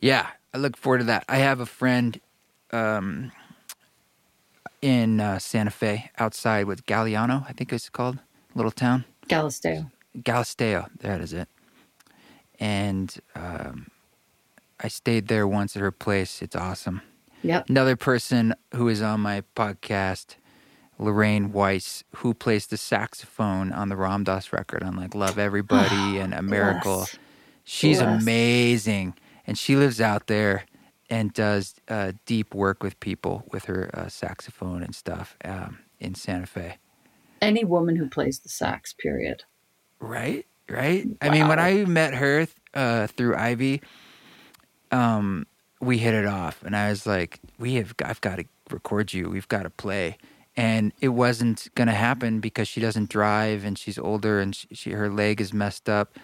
[0.00, 1.24] Yeah I look forward to that.
[1.28, 2.20] I have a friend
[2.72, 3.32] um,
[4.80, 8.18] in uh, Santa Fe outside with Galliano, I think it's called,
[8.54, 9.04] little town.
[9.28, 9.90] Galisteo.
[10.18, 11.48] Galisteo, that is it.
[12.60, 13.90] And um,
[14.80, 16.42] I stayed there once at her place.
[16.42, 17.02] It's awesome.
[17.42, 17.68] Yep.
[17.68, 20.36] Another person who is on my podcast,
[20.98, 26.18] Lorraine Weiss, who plays the saxophone on the Ram Dass record on like Love Everybody
[26.18, 27.06] and A Miracle.
[27.64, 29.14] She's amazing
[29.48, 30.66] and she lives out there
[31.08, 36.14] and does uh, deep work with people with her uh, saxophone and stuff um, in
[36.14, 36.76] Santa Fe.
[37.40, 39.44] Any woman who plays the sax, period.
[40.00, 41.06] Right, right.
[41.06, 41.14] Wow.
[41.22, 43.80] I mean, when I met her uh, through Ivy,
[44.92, 45.46] um,
[45.80, 49.30] we hit it off, and I was like, "We have, I've got to record you.
[49.30, 50.18] We've got to play."
[50.56, 54.66] And it wasn't going to happen because she doesn't drive, and she's older, and she,
[54.72, 56.18] she her leg is messed up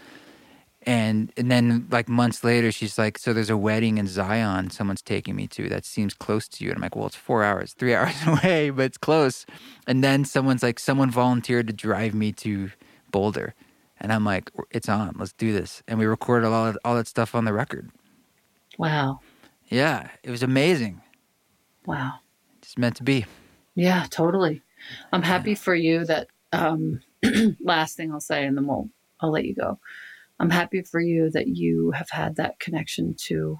[0.86, 5.02] and and then like months later she's like so there's a wedding in zion someone's
[5.02, 6.70] taking me to that seems close to you.
[6.70, 9.46] And i'm like well it's four hours three hours away but it's close.
[9.86, 12.70] And then someone's like someone volunteered to drive me to
[13.10, 13.54] boulder.
[13.98, 15.82] And i'm like it's on let's do this.
[15.88, 17.90] And we recorded all of, all that stuff on the record.
[18.78, 19.20] Wow.
[19.68, 21.00] Yeah it was amazing.
[21.86, 22.14] Wow.
[22.62, 23.24] It's meant to be.
[23.74, 24.62] Yeah totally.
[25.12, 25.56] I'm happy yeah.
[25.56, 27.00] for you that um
[27.60, 28.88] last thing i'll say and then we'll
[29.20, 29.78] i'll let you go
[30.40, 33.58] I'm happy for you that you have had that connection to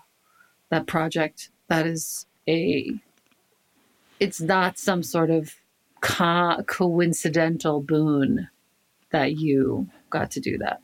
[0.70, 1.50] that project.
[1.68, 2.92] That is a,
[4.20, 5.54] it's not some sort of
[6.00, 8.48] co- coincidental boon
[9.10, 10.80] that you got to do that.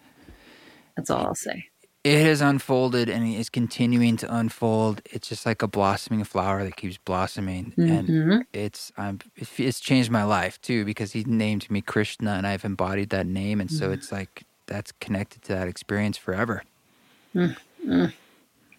[0.97, 1.67] That's all I'll say.
[2.03, 5.03] It has unfolded and it's continuing to unfold.
[5.05, 8.31] It's just like a blossoming flower that keeps blossoming, mm-hmm.
[8.31, 12.65] and it's um, it's changed my life too because he named me Krishna, and I've
[12.65, 13.93] embodied that name, and so mm-hmm.
[13.93, 16.63] it's like that's connected to that experience forever.
[17.35, 17.57] Mm,
[17.87, 18.13] mm.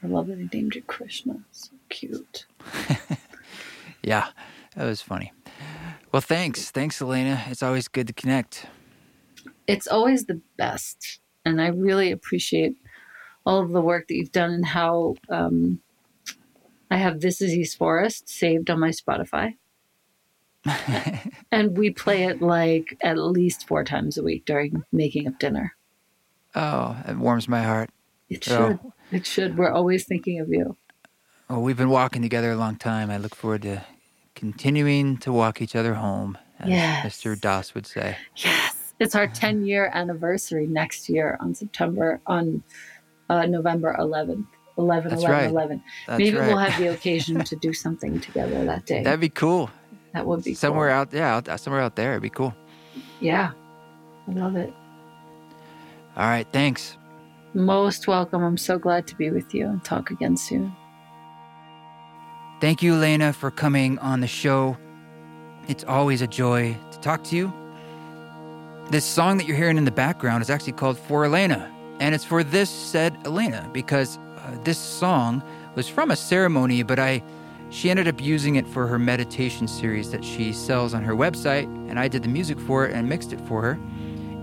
[0.04, 1.44] I love that he named you Krishna.
[1.52, 2.46] So cute.
[4.04, 4.30] yeah,
[4.76, 5.32] that was funny.
[6.12, 6.72] Well, thanks.
[6.72, 7.44] Thanks, Elena.
[7.48, 8.66] It's always good to connect.
[9.68, 11.20] It's always the best.
[11.46, 12.76] And I really appreciate
[13.46, 15.82] all of the work that you've done and how um,
[16.90, 19.56] I have This Is East Forest saved on my Spotify.
[21.52, 25.76] and we play it like at least four times a week during making up dinner.
[26.56, 27.90] Oh, it warms my heart.
[28.30, 28.80] It should.
[28.82, 29.58] So, it should.
[29.58, 30.76] We're always thinking of you.
[31.50, 33.10] Well, we've been walking together a long time.
[33.10, 33.84] I look forward to
[34.36, 37.06] continuing to walk each other home, as yes.
[37.06, 37.40] Mr.
[37.40, 38.18] Dass would say.
[38.38, 38.94] Yes.
[39.00, 42.64] It's our 10 year anniversary next year on September, on
[43.30, 44.46] uh, November 11th.
[44.78, 45.50] 11, That's 11, right.
[45.50, 45.84] 11.
[46.08, 46.48] That's Maybe right.
[46.48, 49.04] we'll have the occasion to do something together that day.
[49.04, 49.70] That'd be cool.
[50.14, 50.98] That would be somewhere cool.
[50.98, 51.14] out.
[51.14, 52.12] Yeah, out, somewhere out there.
[52.12, 52.56] It'd be cool.
[53.20, 53.52] Yeah,
[54.28, 54.74] I love it.
[56.18, 56.98] All right, thanks.
[57.54, 58.44] Most welcome.
[58.44, 60.76] I'm so glad to be with you and talk again soon.
[62.60, 64.78] Thank you, Elena, for coming on the show.
[65.68, 67.54] It's always a joy to talk to you.
[68.90, 72.26] This song that you're hearing in the background is actually called For Elena, and it's
[72.26, 75.42] for this said Elena because uh, this song
[75.76, 77.24] was from a ceremony, but I
[77.70, 81.64] she ended up using it for her meditation series that she sells on her website,
[81.90, 83.80] and I did the music for it and mixed it for her.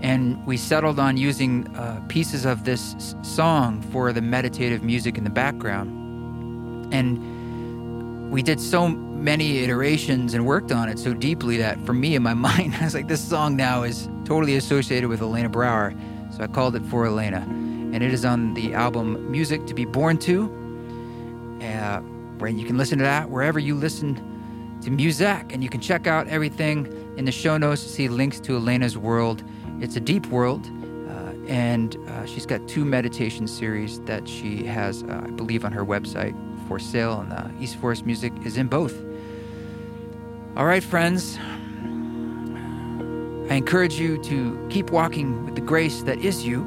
[0.01, 5.23] And we settled on using uh, pieces of this song for the meditative music in
[5.23, 6.93] the background.
[6.93, 12.15] And we did so many iterations and worked on it so deeply that for me
[12.15, 15.93] in my mind, I was like, this song now is totally associated with Elena Brower.
[16.31, 17.41] So I called it For Elena.
[17.41, 20.55] And it is on the album Music to Be Born To.
[21.61, 21.99] Uh,
[22.37, 24.15] where you can listen to that wherever you listen
[24.81, 25.51] to music.
[25.51, 26.87] And you can check out everything
[27.17, 29.43] in the show notes to see links to Elena's world.
[29.81, 30.69] It's a deep world.
[31.09, 35.71] Uh, and uh, she's got two meditation series that she has, uh, I believe, on
[35.71, 36.35] her website
[36.67, 37.21] for sale.
[37.21, 38.95] And uh, East Forest Music is in both.
[40.55, 41.39] All right, friends.
[43.49, 46.63] I encourage you to keep walking with the grace that is you,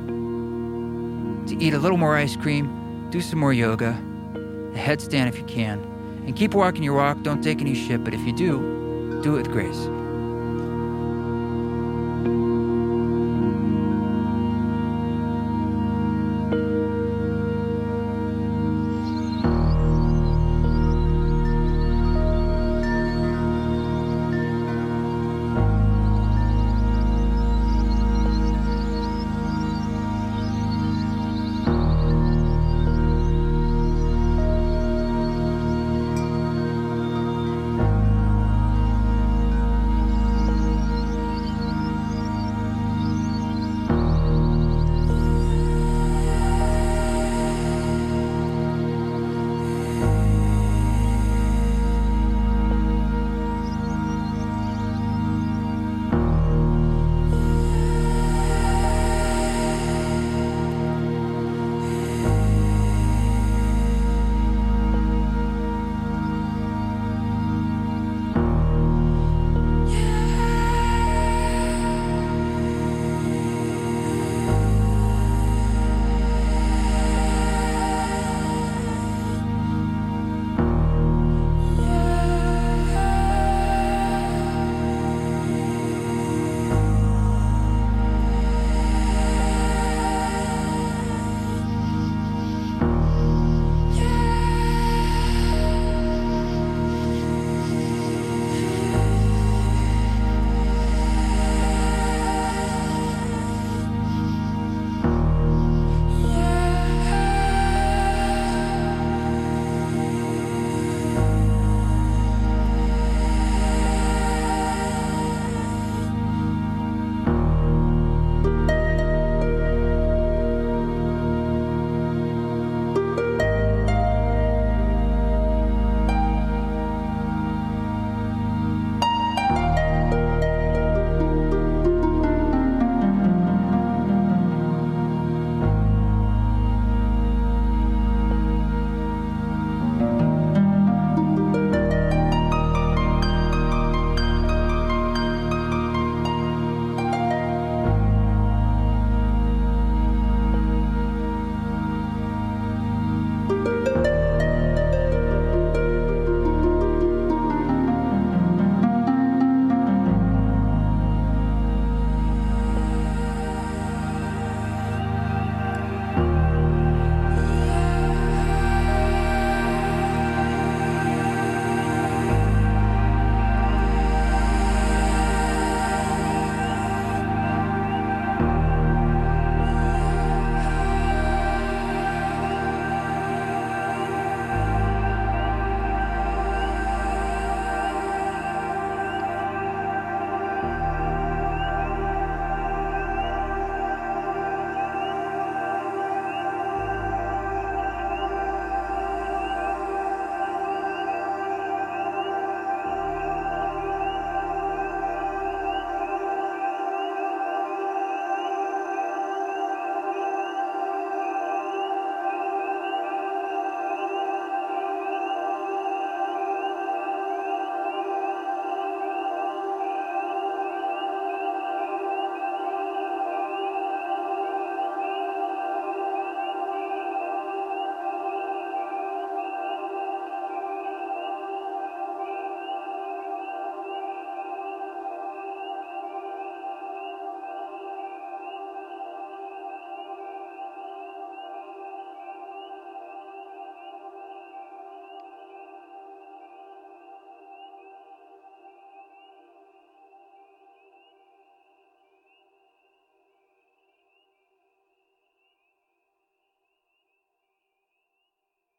[1.46, 5.44] to eat a little more ice cream, do some more yoga, a headstand if you
[5.44, 5.78] can,
[6.26, 7.22] and keep walking your walk.
[7.22, 9.88] Don't take any shit, but if you do, do it with grace.